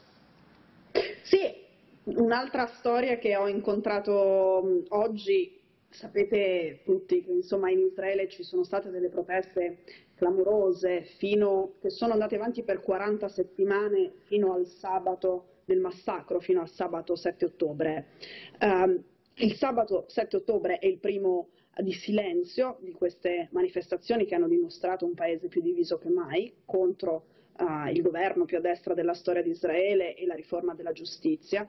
Sì, 1.22 1.64
un'altra 2.04 2.66
storia 2.78 3.18
che 3.18 3.36
ho 3.36 3.48
incontrato 3.48 4.84
oggi 4.88 5.58
Sapete 5.90 6.82
tutti 6.84 7.24
che 7.24 7.32
insomma, 7.32 7.70
in 7.70 7.80
Israele 7.80 8.28
ci 8.28 8.42
sono 8.42 8.62
state 8.62 8.90
delle 8.90 9.08
proteste 9.08 9.78
clamorose 10.18 11.04
fino, 11.16 11.74
che 11.80 11.90
sono 11.90 12.12
andate 12.12 12.34
avanti 12.34 12.64
per 12.64 12.80
40 12.80 13.28
settimane 13.28 14.12
fino 14.24 14.52
al 14.52 14.66
sabato 14.66 15.60
del 15.64 15.78
massacro, 15.78 16.40
fino 16.40 16.60
al 16.60 16.68
sabato 16.68 17.14
7 17.14 17.44
ottobre. 17.44 18.06
Um, 18.60 19.00
il 19.34 19.54
sabato 19.54 20.04
7 20.08 20.36
ottobre 20.36 20.78
è 20.78 20.86
il 20.86 20.98
primo 20.98 21.50
di 21.80 21.92
silenzio 21.92 22.78
di 22.80 22.90
queste 22.90 23.48
manifestazioni 23.52 24.26
che 24.26 24.34
hanno 24.34 24.48
dimostrato 24.48 25.06
un 25.06 25.14
paese 25.14 25.46
più 25.46 25.62
diviso 25.62 25.98
che 25.98 26.08
mai 26.08 26.52
contro 26.64 27.26
uh, 27.58 27.86
il 27.86 28.02
governo 28.02 28.44
più 28.44 28.56
a 28.56 28.60
destra 28.60 28.94
della 28.94 29.14
storia 29.14 29.42
di 29.42 29.50
Israele 29.50 30.16
e 30.16 30.26
la 30.26 30.34
riforma 30.34 30.74
della 30.74 30.92
giustizia. 30.92 31.68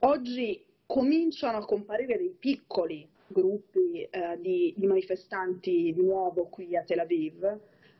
Oggi 0.00 0.64
cominciano 0.86 1.58
a 1.58 1.66
comparire 1.66 2.16
dei 2.16 2.34
piccoli 2.38 3.06
gruppi 3.28 4.02
eh, 4.02 4.38
di, 4.40 4.74
di, 4.76 4.86
manifestanti 4.86 5.92
di 5.94 6.02
nuovo 6.02 6.46
qui 6.46 6.76
a 6.76 6.82
Tel 6.82 7.00
Aviv. 7.00 7.58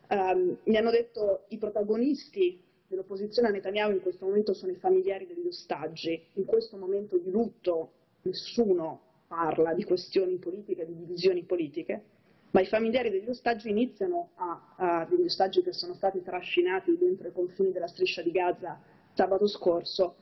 Um, 0.08 0.56
mi 0.64 0.76
hanno 0.76 0.90
detto 0.90 1.44
i 1.48 1.58
protagonisti 1.58 2.60
dell'opposizione 2.86 3.48
a 3.48 3.50
Netanyahu 3.50 3.92
in 3.92 4.00
questo 4.00 4.24
momento 4.24 4.54
sono 4.54 4.72
i 4.72 4.76
familiari 4.76 5.26
degli 5.26 5.46
ostaggi. 5.46 6.20
In 6.34 6.44
questo 6.44 6.76
momento 6.76 7.18
di 7.18 7.30
lutto 7.30 7.92
nessuno 8.22 9.02
parla 9.28 9.74
di 9.74 9.84
questioni 9.84 10.36
politiche, 10.38 10.86
di 10.86 10.96
divisioni 10.96 11.42
politiche, 11.42 12.02
ma 12.50 12.62
i 12.62 12.66
familiari 12.66 13.10
degli 13.10 13.28
ostaggi 13.28 13.68
iniziano 13.68 14.30
a, 14.36 14.74
a 14.76 15.04
degli 15.04 15.26
ostaggi 15.26 15.62
che 15.62 15.74
sono 15.74 15.92
stati 15.92 16.22
trascinati 16.22 16.96
dentro 16.96 17.28
i 17.28 17.32
confini 17.32 17.72
della 17.72 17.86
striscia 17.86 18.22
di 18.22 18.30
Gaza 18.30 18.80
sabato 19.12 19.46
scorso 19.46 20.14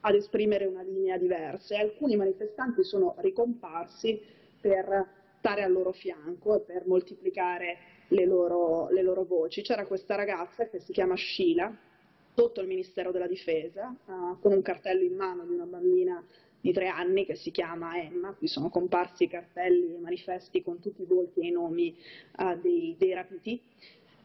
ad 0.00 0.14
esprimere 0.14 0.66
una 0.66 0.82
linea 0.82 1.16
diversa 1.16 1.74
e 1.74 1.80
alcuni 1.80 2.16
manifestanti 2.16 2.84
sono 2.84 3.14
ricomparsi 3.18 4.20
per 4.62 5.20
stare 5.38 5.64
al 5.64 5.72
loro 5.72 5.90
fianco 5.90 6.54
e 6.54 6.60
per 6.60 6.86
moltiplicare 6.86 7.78
le 8.08 8.24
loro, 8.24 8.88
le 8.90 9.02
loro 9.02 9.24
voci. 9.24 9.60
C'era 9.62 9.84
questa 9.86 10.14
ragazza 10.14 10.68
che 10.68 10.78
si 10.78 10.92
chiama 10.92 11.16
Sheila, 11.16 11.76
sotto 12.34 12.60
il 12.60 12.68
Ministero 12.68 13.10
della 13.10 13.26
Difesa, 13.26 13.94
uh, 14.06 14.38
con 14.40 14.52
un 14.52 14.62
cartello 14.62 15.02
in 15.02 15.16
mano 15.16 15.44
di 15.44 15.52
una 15.52 15.64
bambina 15.64 16.24
di 16.60 16.72
tre 16.72 16.86
anni 16.86 17.26
che 17.26 17.34
si 17.34 17.50
chiama 17.50 18.00
Emma, 18.00 18.32
qui 18.34 18.46
sono 18.46 18.68
comparsi 18.68 19.24
i 19.24 19.28
cartelli 19.28 19.96
e 19.96 19.98
manifesti 19.98 20.62
con 20.62 20.78
tutti 20.78 21.02
i 21.02 21.06
volti 21.06 21.40
e 21.40 21.46
i 21.48 21.50
nomi 21.50 21.94
uh, 22.38 22.56
dei, 22.60 22.94
dei, 22.96 23.12
rapiti. 23.12 23.60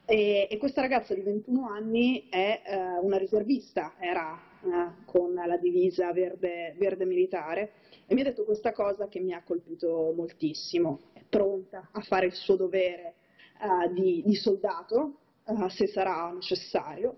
E, 0.06 0.48
e, 0.50 0.58
questa 0.58 0.82
ragazza 0.82 1.16
di 1.16 1.22
21 1.22 1.68
anni 1.68 2.28
è 2.30 2.62
uh, 3.00 3.06
una 3.06 3.18
riservista, 3.18 3.96
era 4.00 4.46
con 5.06 5.34
la 5.34 5.58
divisa 5.58 6.12
verde, 6.14 6.74
verde 6.78 7.06
militare 7.06 7.74
e 8.10 8.16
mi 8.16 8.22
ha 8.22 8.24
detto 8.24 8.46
questa 8.46 8.72
cosa 8.72 9.10
che 9.10 9.20
mi 9.20 9.34
ha 9.34 9.44
colpito 9.44 10.14
moltissimo, 10.16 11.02
è 11.12 11.22
pronta 11.28 11.90
a 11.92 12.00
fare 12.00 12.26
il 12.26 12.34
suo 12.34 12.56
dovere 12.56 13.16
uh, 13.60 13.92
di, 13.92 14.24
di, 14.26 14.36
soldato, 14.36 15.18
uh, 15.44 15.68
se 15.68 15.88
sarà 15.88 16.32
necessario, 16.32 17.18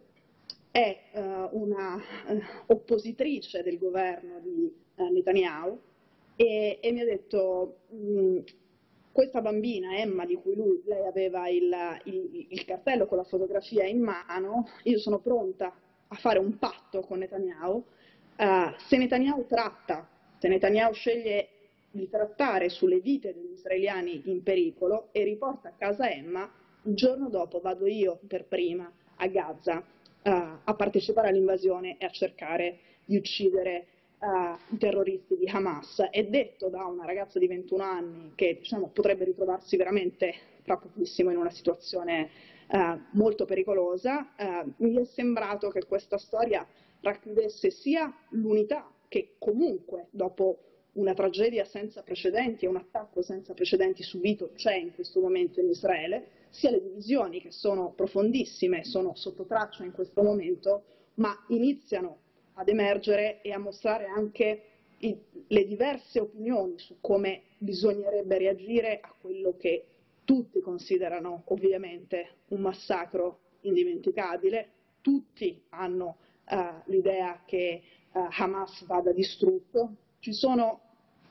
è 0.72 0.98
uh, 1.14 1.50
una 1.52 2.02
oppositrice 2.66 3.62
del 3.62 3.78
governo 3.78 4.40
di 4.40 4.74
Netanyahu 4.96 5.80
e, 6.36 6.80
e, 6.82 6.92
mi 6.92 7.02
ha 7.02 7.06
detto 7.06 7.82
mm, 7.94 8.40
questa 9.12 9.42
bambina, 9.42 9.96
Emma, 9.96 10.26
di 10.26 10.36
cui 10.36 10.56
lui, 10.56 10.82
lei 10.86 11.06
aveva 11.06 11.48
il, 11.50 11.72
il, 12.06 12.48
il 12.50 12.66
cartello 12.66 13.06
con 13.06 13.18
la 13.18 13.24
fotografia 13.26 13.86
in 13.86 14.02
mano, 14.02 14.68
io 14.84 14.98
sono 14.98 15.20
pronta 15.20 15.72
a 16.08 16.16
fare 16.16 16.40
un 16.40 16.58
patto 16.58 17.02
con 17.02 17.20
Netanyahu, 17.20 17.84
se 18.88 18.98
Netanyahu 18.98 19.46
tratta, 19.46 20.08
se 20.40 20.48
Netanyahu 20.48 20.94
sceglie 20.94 21.50
di 21.92 22.10
trattare 22.10 22.70
sulle 22.70 23.00
vite 23.00 23.34
degli 23.34 23.52
israeliani 23.52 24.22
in 24.26 24.42
pericolo 24.42 25.10
e 25.12 25.24
riporta 25.24 25.70
a 25.70 25.74
casa 25.78 26.10
Emma, 26.10 26.50
il 26.84 26.96
giorno 26.96 27.30
dopo 27.30 27.60
vado 27.60 27.86
io 27.88 28.20
per 28.26 28.46
prima 28.46 28.90
a 29.18 29.28
Gaza 29.28 29.78
uh, 29.78 30.30
a 30.64 30.74
partecipare 30.76 31.28
all'invasione 31.28 31.98
e 31.98 32.06
a 32.06 32.10
cercare 32.10 32.80
di 33.04 33.18
uccidere 33.18 33.88
uh, 34.20 34.74
i 34.74 34.78
terroristi 34.78 35.36
di 35.36 35.50
Hamas. 35.50 36.08
È 36.10 36.24
detto 36.24 36.70
da 36.70 36.86
una 36.86 37.06
ragazza 37.06 37.38
di 37.38 37.48
21 37.48 37.84
anni 37.84 38.32
che 38.36 38.60
diciamo, 38.60 38.92
potrebbe 38.94 39.26
ritrovarsi 39.26 39.76
veramente 39.76 40.34
tra 40.64 40.78
pochissimo 40.78 41.32
in 41.32 41.38
una 41.38 41.52
situazione 41.52 42.30
uh, 42.68 42.98
molto 43.12 43.44
pericolosa. 43.44 44.36
mi 44.78 44.96
è 44.96 45.04
sembrato 45.04 45.70
che 45.70 45.86
questa 45.86 46.18
storia 46.18 46.66
racchiudesse 47.02 47.72
sia 47.72 48.14
l'unità 48.30 48.90
che 49.10 49.36
comunque 49.38 50.08
dopo 50.12 50.60
una 50.94 51.14
tragedia 51.14 51.66
senza 51.66 52.02
precedenti 52.04 52.66
e 52.66 52.68
un 52.68 52.78
attacco 52.78 53.22
senza 53.22 53.54
precedenti 53.54 54.04
subito 54.04 54.52
c'è 54.56 54.76
in 54.76 54.94
questo 54.94 55.20
momento 55.20 55.60
in 55.60 55.68
Israele, 55.68 56.38
sia 56.50 56.72
le 56.72 56.82
divisioni 56.82 57.42
che 57.42 57.52
sono 57.52 57.92
profondissime, 57.92 58.84
sono 58.86 59.14
sotto 59.16 59.46
traccia 59.46 59.84
in 59.84 59.92
questo 59.92 60.24
momento, 60.24 60.84
ma 61.16 61.36
iniziano 61.50 62.20
ad 62.54 62.70
emergere 62.70 63.42
e 63.42 63.52
a 63.52 63.60
mostrare 63.60 64.06
anche 64.06 64.64
i, 65.00 65.18
le 65.48 65.66
diverse 65.66 66.20
opinioni 66.20 66.78
su 66.78 66.98
come 67.00 67.44
bisognerebbe 67.58 68.38
reagire 68.38 69.00
a 69.02 69.14
quello 69.20 69.56
che 69.58 69.86
tutti 70.26 70.60
considerano 70.60 71.44
ovviamente 71.46 72.28
un 72.50 72.62
massacro 72.62 73.40
indimenticabile, 73.62 74.70
tutti 75.02 75.64
hanno 75.70 76.18
uh, 76.50 76.82
l'idea 76.86 77.42
che 77.46 77.82
uh, 78.12 78.28
Hamas 78.30 78.86
vada 78.86 79.12
distrutto, 79.12 79.96
ci 80.20 80.34
sono 80.34 80.82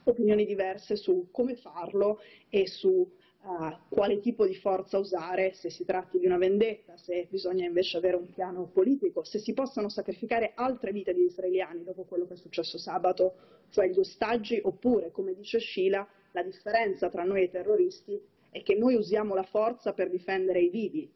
opinioni 0.04 0.46
diverse 0.46 0.96
su 0.96 1.28
come 1.31 1.57
farlo 1.57 2.20
e 2.48 2.66
su 2.66 2.88
uh, 2.90 3.76
quale 3.88 4.20
tipo 4.20 4.46
di 4.46 4.54
forza 4.54 4.98
usare, 4.98 5.52
se 5.52 5.70
si 5.70 5.85
tratti 5.85 6.18
di 6.18 6.26
una 6.26 6.38
vendetta, 6.38 6.96
se 6.96 7.26
bisogna 7.31 7.66
invece 7.66 7.96
avere 7.98 8.16
un 8.16 8.33
piano 8.33 8.66
politico, 8.72 9.24
se 9.24 9.38
si 9.38 9.52
possono 9.52 9.88
sacrificare 9.88 10.52
altre 10.54 10.92
vite 10.92 11.12
di 11.12 11.24
israeliani 11.24 11.85
dopo 11.85 12.04
quello 12.04 12.26
che 12.26 12.35
è 12.35 12.37
successo 12.37 12.78
sabato, 12.78 13.35
cioè 13.70 13.88
gli 13.88 13.98
ostaggi, 13.98 14.61
oppure, 14.62 15.11
come 15.11 15.35
dice 15.35 15.61
Sheila, 15.61 16.07
la 16.33 16.42
differenza 16.42 17.09
tra 17.11 17.24
noi 17.24 17.40
e 17.40 17.44
i 17.44 17.50
terroristi 17.50 18.20
è 18.50 18.62
che 18.62 18.74
noi 18.74 18.94
usiamo 18.94 19.35
la 19.35 19.42
forza 19.42 19.92
per 19.92 20.09
difendere 20.09 20.61
i 20.61 20.70
vivi, 20.70 21.11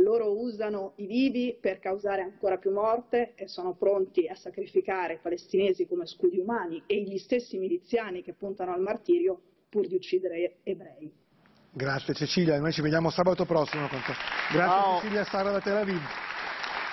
loro 0.00 0.38
usano 0.38 0.92
i 0.96 1.06
vivi 1.06 1.56
per 1.60 1.78
causare 1.78 2.22
ancora 2.22 2.58
più 2.58 2.72
morte 2.72 3.32
e 3.34 3.48
sono 3.48 3.74
pronti 3.74 4.26
a 4.28 4.34
sacrificare 4.34 5.14
i 5.14 5.18
palestinesi 5.20 5.86
come 5.86 6.06
scudi 6.06 6.38
umani 6.38 6.82
e 6.86 7.02
gli 7.02 7.18
stessi 7.18 7.58
miliziani 7.58 8.22
che 8.22 8.34
puntano 8.34 8.72
al 8.72 8.80
martirio 8.80 9.40
pur 9.68 9.86
di 9.86 9.94
uccidere 9.94 10.56
ebrei. 10.62 11.10
Grazie 11.74 12.12
Cecilia, 12.12 12.60
noi 12.60 12.72
ci 12.72 12.82
vediamo 12.82 13.08
sabato 13.10 13.46
prossimo 13.46 13.88
con 13.88 14.00
te. 14.00 14.12
Grazie 14.52 14.82
Ciao. 14.82 15.00
Cecilia 15.00 15.24
Sara 15.24 15.50
da 15.50 15.60
Tel 15.60 15.76
Aviv. 15.76 16.31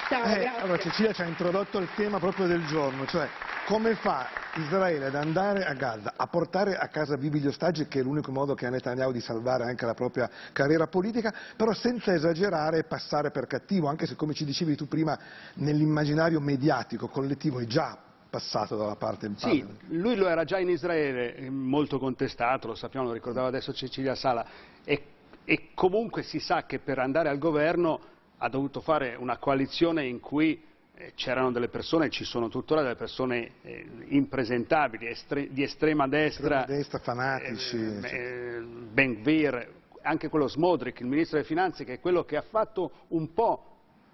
Ciao, 0.09 0.25
eh, 0.25 0.43
allora 0.43 0.79
Cecilia 0.79 1.13
ci 1.13 1.21
ha 1.21 1.25
introdotto 1.25 1.77
il 1.77 1.87
tema 1.95 2.17
proprio 2.17 2.47
del 2.47 2.65
giorno, 2.65 3.05
cioè 3.05 3.29
come 3.67 3.93
fa 3.93 4.27
Israele 4.55 5.05
ad 5.05 5.13
andare 5.13 5.63
a 5.63 5.73
Gaza, 5.73 6.13
a 6.15 6.25
portare 6.25 6.75
a 6.75 6.87
casa 6.87 7.15
vivi 7.15 7.39
gli 7.39 7.45
ostaggi, 7.45 7.87
che 7.87 7.99
è 7.99 8.01
l'unico 8.01 8.31
modo 8.31 8.55
che 8.55 8.65
ha 8.65 8.71
Netanyahu 8.71 9.11
di 9.11 9.21
salvare 9.21 9.65
anche 9.65 9.85
la 9.85 9.93
propria 9.93 10.27
carriera 10.51 10.87
politica, 10.87 11.31
però 11.55 11.73
senza 11.73 12.11
esagerare 12.11 12.79
e 12.79 12.83
passare 12.85 13.29
per 13.29 13.45
cattivo, 13.45 13.87
anche 13.87 14.07
se 14.07 14.15
come 14.15 14.33
ci 14.33 14.45
dicevi 14.45 14.75
tu 14.75 14.87
prima 14.87 15.15
nell'immaginario 15.57 16.39
mediatico 16.39 17.07
collettivo 17.07 17.59
è 17.59 17.65
già 17.65 17.95
passato 18.31 18.75
dalla 18.75 18.95
parte 18.95 19.27
del 19.27 19.37
Sì, 19.37 19.63
lui 19.89 20.15
lo 20.15 20.27
era 20.27 20.43
già 20.43 20.57
in 20.57 20.69
Israele, 20.69 21.35
eh, 21.35 21.49
molto 21.51 21.99
contestato, 21.99 22.65
lo 22.65 22.73
sappiamo, 22.73 23.05
lo 23.05 23.13
ricordava 23.13 23.49
adesso 23.49 23.71
Cecilia 23.73 24.15
Sala, 24.15 24.43
e, 24.83 25.03
e 25.45 25.69
comunque 25.75 26.23
si 26.23 26.39
sa 26.39 26.65
che 26.65 26.79
per 26.79 26.97
andare 26.97 27.29
al 27.29 27.37
governo 27.37 28.17
ha 28.39 28.49
dovuto 28.49 28.81
fare 28.81 29.15
una 29.15 29.37
coalizione 29.37 30.05
in 30.05 30.19
cui 30.19 30.61
eh, 30.95 31.13
c'erano 31.15 31.51
delle 31.51 31.67
persone, 31.67 32.09
ci 32.09 32.23
sono 32.23 32.49
tuttora 32.49 32.81
delle 32.81 32.95
persone 32.95 33.51
eh, 33.61 33.85
impresentabili, 34.07 35.07
estre, 35.07 35.49
di 35.51 35.63
estrema 35.63 36.07
destra, 36.07 36.61
estrema 36.61 36.77
destra 36.77 36.99
fanatici, 36.99 37.77
eh, 37.77 38.01
eh, 38.03 38.59
Ben 38.61 39.21
Gvir, 39.21 39.73
anche 40.01 40.29
quello 40.29 40.47
Smodrick, 40.47 41.01
il 41.01 41.07
ministro 41.07 41.37
delle 41.37 41.47
finanze, 41.47 41.83
che 41.83 41.93
è 41.93 41.99
quello 41.99 42.23
che 42.23 42.37
ha 42.37 42.41
fatto 42.41 42.91
un 43.09 43.33
po' 43.33 43.65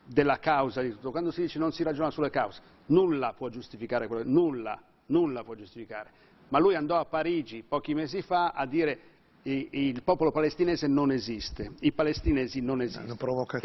della 0.06 0.40
causa 0.40 0.82
di 0.82 0.92
tutto. 0.92 1.12
Quando 1.12 1.32
si 1.32 1.42
dice 1.42 1.60
non 1.60 1.72
si 1.72 1.84
ragiona 1.84 2.10
sulle 2.10 2.30
cause, 2.30 2.62
nulla 2.88 3.34
può 3.34 3.50
giustificare 3.50 4.08
quello, 4.08 4.24
nulla, 4.24 4.80
nulla 5.08 5.44
può 5.44 5.56
giustificare. 5.56 6.24
Ma 6.50 6.60
lui 6.60 6.76
andò 6.76 7.00
a 7.00 7.06
Parigi 7.06 7.64
pochi 7.68 7.94
mesi 7.94 8.22
fa 8.22 8.52
a 8.52 8.66
dire 8.66 9.00
il 9.48 10.02
popolo 10.02 10.32
palestinese 10.32 10.88
non 10.88 11.12
esiste, 11.12 11.74
i 11.82 11.92
palestinesi 11.92 12.62
non 12.62 12.82
esistono. 12.82 13.16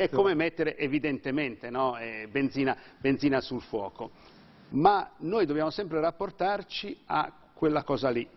È 0.02 0.10
come 0.10 0.34
mettere 0.34 0.76
evidentemente 0.76 1.70
no, 1.70 1.96
eh, 1.96 2.28
benzina, 2.30 2.76
benzina, 2.98 3.40
sul 3.40 3.62
fuoco. 3.62 4.10
Ma 4.70 5.10
noi 5.18 5.46
dobbiamo 5.46 5.70
sempre 5.70 6.00
rapportarci 6.00 6.98
a 7.06 7.32
quella 7.54 7.82
cosa 7.82 8.10
lì, 8.10 8.28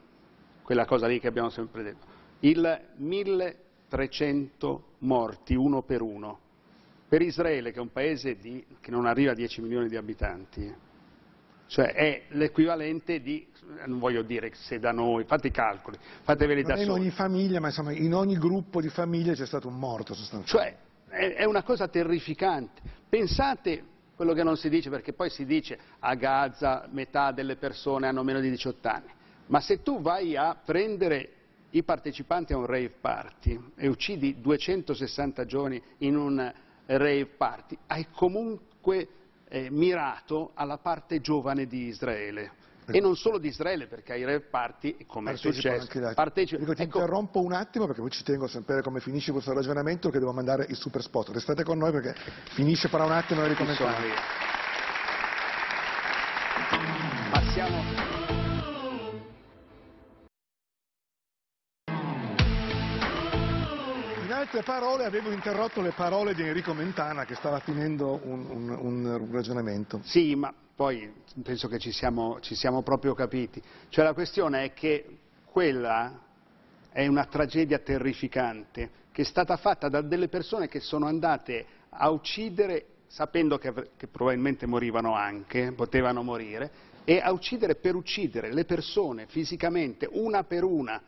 quella 0.61 0.85
cosa 0.85 1.05
lì 1.05 1.19
che 1.19 1.27
abbiamo 1.27 1.49
sempre 1.49 1.83
detto. 1.83 2.07
Il 2.39 2.79
1300 2.95 4.83
morti 4.99 5.53
uno 5.53 5.81
per 5.81 6.01
uno. 6.01 6.39
Per 7.09 7.21
Israele, 7.21 7.71
che 7.71 7.77
è 7.77 7.81
un 7.81 7.91
paese 7.91 8.37
di, 8.37 8.65
che 8.79 8.89
non 8.89 9.05
arriva 9.05 9.31
a 9.31 9.35
10 9.35 9.61
milioni 9.61 9.89
di 9.89 9.97
abitanti, 9.97 10.73
cioè 11.67 11.93
è 11.93 12.23
l'equivalente 12.29 13.21
di, 13.21 13.47
non 13.85 13.99
voglio 13.99 14.21
dire 14.21 14.51
se 14.53 14.79
da 14.79 14.91
noi, 14.91 15.23
fate 15.23 15.47
i 15.47 15.51
calcoli, 15.51 15.97
fateveli 16.21 16.63
da 16.63 16.75
soli. 16.75 16.83
in 16.83 16.89
ogni 16.91 17.09
famiglia, 17.09 17.59
ma 17.59 17.67
insomma 17.67 17.91
in 17.91 18.13
ogni 18.13 18.37
gruppo 18.37 18.81
di 18.81 18.89
famiglie 18.89 19.33
c'è 19.33 19.45
stato 19.45 19.67
un 19.67 19.77
morto 19.79 20.13
sostanzialmente. 20.13 20.81
Cioè 21.09 21.17
è, 21.17 21.33
è 21.35 21.43
una 21.45 21.63
cosa 21.63 21.87
terrificante. 21.87 22.81
Pensate 23.07 23.83
quello 24.15 24.33
che 24.33 24.43
non 24.43 24.57
si 24.57 24.69
dice, 24.69 24.89
perché 24.89 25.13
poi 25.13 25.29
si 25.29 25.45
dice 25.45 25.77
a 25.99 26.13
Gaza 26.15 26.87
metà 26.91 27.31
delle 27.31 27.55
persone 27.55 28.07
hanno 28.07 28.23
meno 28.23 28.39
di 28.39 28.49
18 28.49 28.87
anni, 28.87 29.09
ma 29.47 29.59
se 29.59 29.81
tu 29.81 30.01
vai 30.01 30.35
a 30.35 30.55
prendere 30.55 31.29
i 31.71 31.83
partecipanti 31.83 32.53
a 32.53 32.57
un 32.57 32.65
rave 32.65 32.93
party 33.01 33.59
e 33.75 33.87
uccidi 33.87 34.39
260 34.39 35.45
giovani 35.45 35.81
in 35.99 36.15
un 36.15 36.53
rave 36.85 37.25
party, 37.25 37.77
hai 37.87 38.07
comunque 38.11 39.07
eh, 39.53 39.69
mirato 39.69 40.51
alla 40.55 40.79
parte 40.79 41.21
giovane 41.21 41.67
di 41.67 41.85
Israele. 41.85 42.61
E 42.87 42.99
non 42.99 43.15
solo 43.15 43.37
di 43.37 43.47
Israele, 43.47 43.85
perché 43.87 44.11
ai 44.13 44.25
rave 44.25 44.41
party, 44.41 45.05
come 45.05 45.33
è 45.33 45.35
successo, 45.37 45.87
partecipa. 46.13 46.59
Dico, 46.59 46.73
ti 46.73 46.81
ecco... 46.81 46.97
interrompo 46.97 47.39
un 47.39 47.53
attimo 47.53 47.85
perché 47.85 48.01
poi 48.01 48.09
ci 48.09 48.23
tengo 48.23 48.45
a 48.45 48.47
sapere 48.49 48.81
come 48.81 48.99
finisce 48.99 49.31
questo 49.31 49.53
ragionamento 49.53 50.09
che 50.09 50.19
devo 50.19 50.33
mandare 50.33 50.65
il 50.67 50.75
super 50.75 51.01
spot. 51.01 51.29
Restate 51.29 51.63
con 51.63 51.77
noi 51.77 51.91
perché 51.91 52.13
finisce 52.55 52.89
fra 52.89 53.05
un 53.05 53.11
attimo 53.11 53.45
e 53.45 53.47
ricominciamo. 53.49 53.95
Passiamo 57.31 58.02
altre 64.53 64.71
parole 64.71 65.05
avevo 65.05 65.31
interrotto 65.31 65.81
le 65.81 65.93
parole 65.93 66.35
di 66.35 66.43
Enrico 66.43 66.75
Mentana 66.75 67.25
che 67.25 67.33
stava 67.33 67.59
finendo 67.59 68.19
un, 68.23 68.45
un, 68.47 68.69
un 68.69 69.31
ragionamento. 69.31 70.01
Sì, 70.03 70.35
ma 70.35 70.53
poi 70.75 71.11
penso 71.41 71.67
che 71.67 71.79
ci 71.79 71.91
siamo, 71.91 72.39
ci 72.39 72.53
siamo 72.53 72.83
proprio 72.83 73.15
capiti. 73.15 73.59
Cioè 73.89 74.05
la 74.05 74.13
questione 74.13 74.65
è 74.65 74.73
che 74.73 75.17
quella 75.45 76.19
è 76.91 77.07
una 77.07 77.25
tragedia 77.25 77.79
terrificante 77.79 79.01
che 79.11 79.23
è 79.23 79.25
stata 79.25 79.57
fatta 79.57 79.89
da 79.89 80.01
delle 80.01 80.27
persone 80.27 80.67
che 80.67 80.81
sono 80.81 81.07
andate 81.07 81.65
a 81.89 82.11
uccidere 82.11 82.85
sapendo 83.07 83.57
che, 83.57 83.73
che 83.97 84.05
probabilmente 84.05 84.67
morivano 84.67 85.15
anche, 85.15 85.71
potevano 85.71 86.21
morire, 86.21 86.71
e 87.05 87.19
a 87.19 87.31
uccidere 87.31 87.73
per 87.73 87.95
uccidere 87.95 88.53
le 88.53 88.65
persone 88.65 89.25
fisicamente, 89.25 90.07
una 90.11 90.43
per 90.43 90.63
una, 90.63 91.01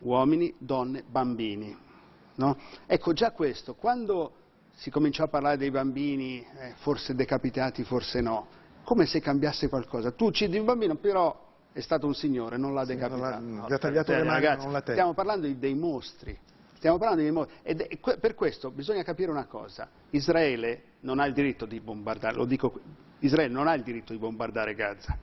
uomini, 0.00 0.54
donne, 0.58 1.02
bambini. 1.06 1.90
No? 2.34 2.56
Ecco, 2.86 3.12
già 3.12 3.32
questo, 3.32 3.74
quando 3.74 4.32
si 4.74 4.90
cominciò 4.90 5.24
a 5.24 5.28
parlare 5.28 5.56
dei 5.56 5.70
bambini, 5.70 6.44
eh, 6.58 6.74
forse 6.78 7.14
decapitati, 7.14 7.84
forse 7.84 8.20
no, 8.20 8.46
come 8.84 9.06
se 9.06 9.20
cambiasse 9.20 9.68
qualcosa. 9.68 10.10
Tu 10.12 10.26
uccidi 10.26 10.58
un 10.58 10.64
bambino, 10.64 10.96
però 10.96 11.50
è 11.72 11.80
stato 11.80 12.06
un 12.06 12.14
signore, 12.14 12.56
non 12.56 12.74
l'ha 12.74 12.84
decapitato. 12.84 13.40
Sì, 13.40 13.46
non 13.46 13.72
ha 13.72 13.78
tagliato 13.78 14.12
le 14.12 14.22
mani, 14.22 14.44
non 14.56 14.72
la 14.72 14.78
testa. 14.78 14.92
Stiamo 14.92 15.14
parlando 15.14 15.46
di, 15.46 15.58
dei 15.58 15.74
mostri. 15.74 16.36
Stiamo 16.76 16.98
parlando 16.98 17.22
di 17.22 17.30
mostri. 17.30 17.56
Ed 17.62 17.98
per 18.18 18.34
questo 18.34 18.70
bisogna 18.70 19.02
capire 19.02 19.30
una 19.30 19.46
cosa. 19.46 19.88
Israele 20.10 20.82
non 21.00 21.20
ha 21.20 21.26
il 21.26 21.32
diritto 21.32 21.64
di 21.64 21.80
bombardare, 21.80 22.34
lo 22.34 22.44
dico, 22.44 22.80
Israele 23.20 23.52
non 23.52 23.68
ha 23.68 23.74
il 23.74 23.82
diritto 23.82 24.12
di 24.12 24.18
bombardare 24.18 24.74
Gaza 24.74 25.16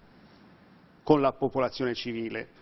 con 1.04 1.22
la 1.22 1.34
popolazione 1.34 1.94
civile. 1.94 2.58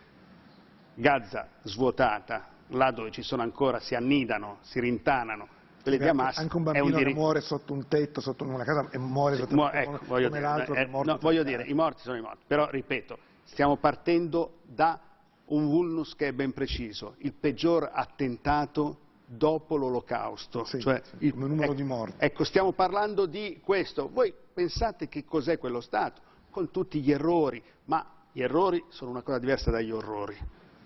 Gaza 0.96 1.48
svuotata, 1.62 2.48
là 2.70 2.92
dove 2.92 3.12
ci 3.12 3.22
sono 3.22 3.42
ancora, 3.42 3.80
si 3.80 3.96
annidano, 3.96 4.58
si 4.62 4.80
rintanano, 4.80 5.48
quelli 5.82 5.98
di 5.98 6.08
Hamas 6.08 6.38
anche 6.38 6.58
un 6.58 6.64
bambino 6.64 6.98
un 6.98 7.04
che 7.04 7.14
muore 7.14 7.42
sotto 7.42 7.74
un 7.74 7.88
tetto, 7.88 8.20
sotto 8.20 8.44
una 8.44 8.64
casa 8.64 8.90
e 8.90 8.98
muore 8.98 9.38
sotto 9.38 9.56
Mu- 9.56 9.70
ecco, 9.72 10.00
voglio 10.06 10.28
come 10.28 10.40
dire, 10.40 10.42
l'altro 10.42 10.76
eh. 10.76 10.86
No, 10.86 11.18
voglio 11.20 11.44
dire, 11.44 11.64
i 11.64 11.74
morti 11.74 12.02
sono 12.02 12.18
i 12.18 12.22
morti, 12.22 12.44
però 12.46 12.70
ripeto, 12.70 13.18
stiamo 13.44 13.78
partendo 13.78 14.60
da 14.64 15.00
un 15.46 15.66
vulnus 15.68 16.16
che 16.16 16.28
è 16.28 16.34
ben 16.34 16.52
preciso, 16.52 17.16
il 17.20 17.34
peggior 17.34 17.90
attentato 17.94 19.00
dopo 19.26 19.76
l'olocausto, 19.76 20.66
sì, 20.66 20.80
cioè 20.80 21.02
sì, 21.04 21.26
il 21.26 21.34
numero 21.36 21.64
ecco, 21.64 21.74
di 21.74 21.84
morti. 21.84 22.16
Ecco, 22.18 22.44
stiamo 22.44 22.72
parlando 22.72 23.26
di 23.26 23.60
questo. 23.64 24.10
Voi 24.10 24.34
pensate 24.54 25.08
che 25.08 25.26
cos'è 25.26 25.58
quello 25.58 25.82
Stato? 25.82 26.22
Con 26.50 26.72
tutti 26.72 27.02
gli 27.02 27.12
errori, 27.12 27.62
ma 27.86 28.06
gli 28.32 28.42
errori 28.42 28.84
sono 28.90 29.12
una 29.12 29.22
cosa 29.22 29.40
diversa 29.40 29.70
dagli 29.70 29.92
orrori. 29.92 30.38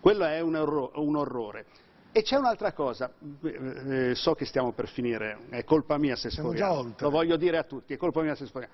Quello 0.02 0.26
è 0.26 0.40
un, 0.42 0.56
erro- 0.56 0.92
un 0.96 1.16
orrore. 1.16 1.66
E 2.12 2.24
c'è 2.24 2.36
un'altra 2.36 2.74
cosa, 2.74 3.10
eh, 3.42 4.10
eh, 4.10 4.16
so 4.16 4.34
che 4.34 4.44
stiamo 4.44 4.74
per 4.74 4.90
finire, 4.90 5.38
è 5.50 5.64
colpa 5.64 5.98
mia 5.98 6.18
se 6.18 6.30
sforiamo, 6.30 6.94
lo 6.98 7.10
voglio 7.10 7.38
dire 7.38 7.58
a 7.58 7.64
tutti, 7.64 7.94
è 7.94 7.98
colpa 7.98 8.22
mia 8.22 8.36
se 8.36 8.48
sforiamo, 8.48 8.74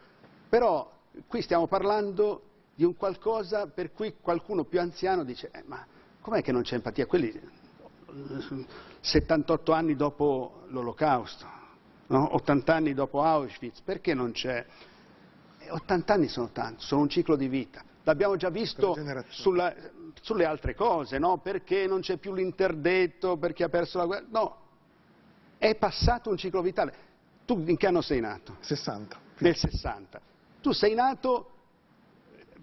però 0.50 0.92
qui 1.28 1.44
stiamo 1.44 1.68
parlando 1.68 2.42
di 2.74 2.84
un 2.84 2.96
qualcosa 2.96 3.68
per 3.68 3.92
cui 3.94 4.16
qualcuno 4.20 4.63
più 4.63 4.80
anziano 4.80 5.24
dice, 5.24 5.52
eh, 5.52 5.62
ma 5.68 5.86
com'è 6.20 6.42
che 6.42 6.52
non 6.52 6.63
c'è 6.63 6.76
empatia? 6.76 7.06
Quelli 7.06 7.40
78 9.02 9.72
anni 9.72 9.96
dopo 9.96 10.63
l'olocausto, 10.70 11.46
no? 12.08 12.34
80 12.36 12.74
anni 12.74 12.94
dopo 12.96 13.22
Auschwitz, 13.22 13.82
perché 13.82 14.16
non 14.16 14.32
c'è? 14.32 14.66
80 15.70 16.13
anni 16.13 16.28
sono 16.28 16.50
tanti, 16.52 16.84
sono 16.84 17.02
un 17.02 17.10
ciclo 17.10 17.36
di 17.36 17.48
vita. 17.48 17.84
L'abbiamo 18.04 18.36
già 18.38 18.50
visto 18.50 18.96
sulla, 19.30 19.76
sulle 20.21 20.45
altre 20.45 20.75
cose, 20.75 21.17
no? 21.19 21.38
Perché 21.38 21.88
non 21.88 22.01
c'è 22.01 22.17
più 22.17 22.34
l'interdetto, 22.34 23.38
perché 23.38 23.63
ha 23.63 23.69
perso 23.69 23.97
la 23.97 24.06
guerra. 24.06 24.25
No, 24.30 24.58
è 25.58 25.75
passato 25.75 26.30
un 26.30 26.38
ciclo 26.38 26.62
vitale. 26.62 27.06
Tu 27.45 27.63
in 27.67 27.77
che 27.77 27.88
anno 27.88 28.01
sei 28.01 28.19
nato? 28.19 28.58
60. 28.60 29.17
Nel 29.39 29.56
60. 29.56 30.21
Tu 30.62 30.71
sei 30.71 30.93
nato, 30.93 31.51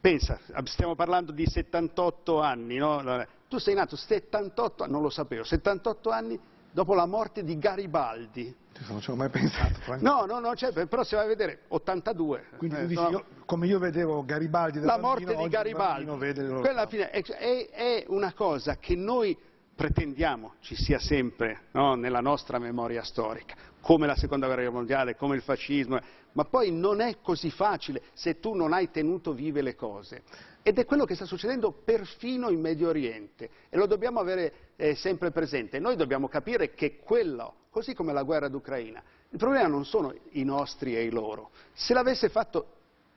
pensa, 0.00 0.38
stiamo 0.64 0.94
parlando 0.94 1.32
di 1.32 1.46
78 1.46 2.40
anni, 2.40 2.76
no? 2.76 3.26
Tu 3.48 3.58
sei 3.58 3.74
nato 3.74 3.96
78 3.96 4.82
anni, 4.82 4.92
non 4.92 5.02
lo 5.02 5.10
sapevo, 5.10 5.44
78 5.44 6.10
anni 6.10 6.38
dopo 6.74 6.94
la 6.94 7.06
morte 7.06 7.44
di 7.44 7.56
Garibaldi. 7.56 8.54
Non 8.88 9.00
ci 9.00 9.10
ho 9.10 9.14
mai 9.14 9.28
pensato. 9.28 9.78
No, 10.00 10.24
no, 10.26 10.40
no, 10.40 10.56
cioè, 10.56 10.72
però 10.86 11.04
se 11.04 11.14
vai 11.14 11.26
a 11.26 11.28
vedere, 11.28 11.60
82. 11.68 12.46
Quindi 12.56 12.76
eh, 12.76 12.86
dici, 12.86 13.00
no, 13.00 13.10
io, 13.10 13.24
come 13.44 13.68
io 13.68 13.78
vedevo 13.78 14.24
Garibaldi 14.24 14.80
La 14.80 14.98
bambino, 14.98 15.30
morte 15.30 15.36
di 15.44 15.48
Garibaldi, 15.48 16.58
quella 16.60 16.86
fine, 16.86 17.10
è, 17.10 17.22
è, 17.70 18.04
una 18.08 18.32
cosa 18.32 18.76
che 18.78 18.96
noi 18.96 19.38
pretendiamo 19.74 20.54
ci 20.60 20.76
sia 20.76 20.98
sempre 20.98 21.64
no, 21.72 21.94
nella 21.94 22.20
nostra 22.20 22.58
memoria 22.58 23.02
storica, 23.02 23.54
come 23.80 24.06
la 24.06 24.16
seconda 24.16 24.46
guerra 24.46 24.70
mondiale, 24.70 25.16
come 25.16 25.36
il 25.36 25.42
fascismo, 25.42 25.98
ma 26.32 26.44
poi 26.44 26.72
non 26.72 27.00
è 27.00 27.18
così 27.20 27.50
facile 27.50 28.02
se 28.12 28.38
tu 28.40 28.54
non 28.54 28.72
hai 28.72 28.90
tenuto 28.90 29.32
vive 29.32 29.62
le 29.62 29.74
cose. 29.74 30.22
Ed 30.62 30.78
è 30.78 30.86
quello 30.86 31.04
che 31.04 31.14
sta 31.14 31.26
succedendo 31.26 31.72
perfino 31.72 32.48
in 32.48 32.60
Medio 32.60 32.88
Oriente 32.88 33.50
e 33.68 33.76
lo 33.76 33.86
dobbiamo 33.86 34.20
avere 34.20 34.52
eh, 34.76 34.94
sempre 34.94 35.30
presente. 35.30 35.78
Noi 35.78 35.96
dobbiamo 35.96 36.28
capire 36.28 36.72
che 36.72 36.98
quello, 36.98 37.54
così 37.70 37.94
come 37.94 38.12
la 38.12 38.22
guerra 38.22 38.48
d'Ucraina, 38.48 39.02
il 39.30 39.38
problema 39.38 39.66
non 39.66 39.84
sono 39.84 40.14
i 40.30 40.44
nostri 40.44 40.96
e 40.96 41.04
i 41.04 41.10
loro. 41.10 41.50
Se 41.72 41.92
l'avesse 41.92 42.30
fatto 42.30 42.66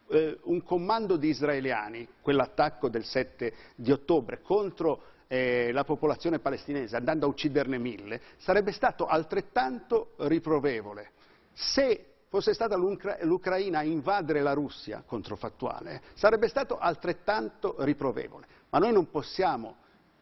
eh, 0.10 0.40
un 0.44 0.62
comando 0.64 1.16
di 1.16 1.30
israeliani, 1.30 2.08
quell'attacco 2.22 2.90
del 2.90 3.06
7 3.06 3.54
di 3.76 3.92
ottobre 3.92 4.42
contro 4.42 5.16
eh, 5.28 5.72
la 5.72 5.84
popolazione 5.84 6.40
palestinese 6.40 6.96
andando 6.96 7.26
a 7.26 7.30
ucciderne 7.30 7.78
mille, 7.78 8.22
sarebbe 8.38 8.72
stato 8.72 9.06
altrettanto 9.06 10.14
riprovevole. 10.18 11.12
Se 11.54 12.14
fosse 12.30 12.54
stata 12.54 12.76
l'Ucraina 12.76 13.80
a 13.80 13.84
invadere 13.84 14.42
la 14.42 14.54
Russia, 14.54 15.04
controfattuale, 15.06 16.02
sarebbe 16.14 16.48
stato 16.48 16.78
altrettanto 16.78 17.76
riprovevole. 17.80 18.46
Ma 18.70 18.80
noi 18.80 18.92
non 18.92 19.10
possiamo 19.10 19.78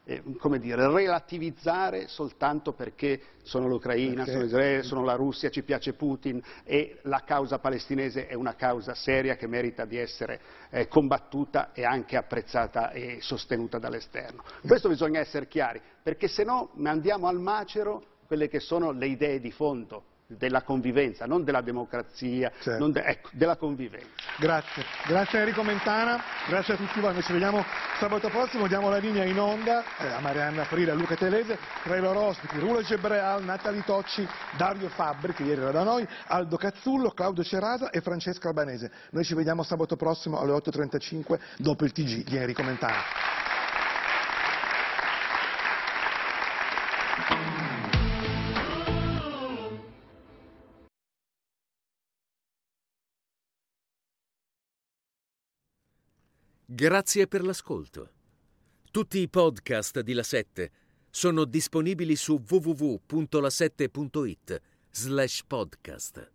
eh, 0.06 0.22
come 0.38 0.60
dire, 0.60 0.88
relativizzare 0.88 2.08
soltanto 2.08 2.74
perché 2.74 3.20
sono 3.44 3.68
l'Ucraina, 3.68 4.26
sono 4.26 4.44
Israele, 4.44 4.84
sono 4.84 5.04
la 5.04 5.16
Russia, 5.16 5.50
ci 5.50 5.64
piace 5.64 5.94
Putin 5.94 6.42
e 6.64 7.00
la 7.04 7.24
causa 7.26 7.60
palestinese 7.60 8.28
è 8.28 8.34
una 8.34 8.56
causa 8.56 8.94
seria 8.94 9.36
che 9.36 9.48
merita 9.48 9.86
di 9.86 9.98
essere 9.98 10.40
eh, 10.70 10.88
combattuta 10.88 11.74
e 11.74 11.84
anche 11.84 12.18
apprezzata 12.18 12.92
e 12.92 13.18
sostenuta 13.22 13.80
dall'esterno. 13.80 14.44
Questo 14.66 14.90
bisogna 14.90 15.20
essere 15.20 15.48
chiari, 15.48 15.82
perché 16.02 16.28
se 16.28 16.44
no 16.44 16.72
andiamo 16.84 17.28
al 17.28 17.40
macero 17.40 18.04
quelle 18.28 18.48
che 18.48 18.60
sono 18.60 18.92
le 18.92 19.08
idee 19.08 19.40
di 19.40 19.52
fondo 19.52 20.14
della 20.28 20.64
convivenza, 20.64 21.26
non 21.26 21.44
della 21.44 21.62
democrazia, 21.62 22.52
certo. 22.60 22.88
de 22.90 23.02
ecco, 23.02 23.30
della 23.34 23.58
convivenza. 23.58 24.10
Grazie, 24.38 24.84
grazie 25.06 25.40
Enrico 25.40 25.64
Mentana, 25.64 26.22
grazie 26.48 26.74
a 26.74 26.78
tutti 26.78 27.00
voi, 27.00 27.14
noi 27.14 27.22
ci 27.22 27.32
vediamo 27.32 27.64
sabato 28.00 28.30
prossimo, 28.30 28.68
diamo 28.68 28.90
la 28.90 28.98
linea 28.98 29.24
in 29.24 29.40
onda 29.40 29.84
eh, 30.00 30.08
a 30.08 30.20
Marianna 30.20 30.64
Frida, 30.66 30.94
a 30.94 30.96
Luca 30.96 31.16
Telese, 31.16 31.58
tra 31.84 31.96
i 31.96 32.02
loro 32.02 32.22
ospiti 32.22 32.58
Rulo 32.60 32.82
Gebreal, 32.82 33.44
Natali 33.44 33.84
Tocci, 33.86 34.28
Dario 34.58 34.90
Fabbri, 34.90 35.34
che 35.34 35.44
ieri 35.44 35.62
era 35.62 35.72
da 35.72 35.84
noi, 35.84 36.08
Aldo 36.28 36.58
Cazzullo, 36.58 37.12
Claudio 37.12 37.44
Cerasa 37.44 37.90
e 37.92 38.02
Francesco 38.02 38.48
Albanese. 38.48 38.92
Noi 39.12 39.24
ci 39.24 39.36
vediamo 39.36 39.64
sabato 39.64 39.96
prossimo 39.96 40.40
alle 40.40 40.54
8.35 40.54 41.40
dopo 41.58 41.86
il 41.86 41.92
TG 41.92 42.24
di 42.24 42.38
Enrico 42.38 42.64
Mentana. 42.64 43.65
Grazie 56.76 57.28
per 57.28 57.42
l'ascolto. 57.42 58.10
Tutti 58.92 59.20
i 59.20 59.30
podcast 59.30 60.02
di 60.02 60.12
La 60.12 60.24
7 60.24 60.72
sono 61.10 61.46
disponibili 61.46 62.18
su 62.18 62.44
www.la7.it 62.46 64.62
slash 64.92 65.44
podcast. 65.48 66.35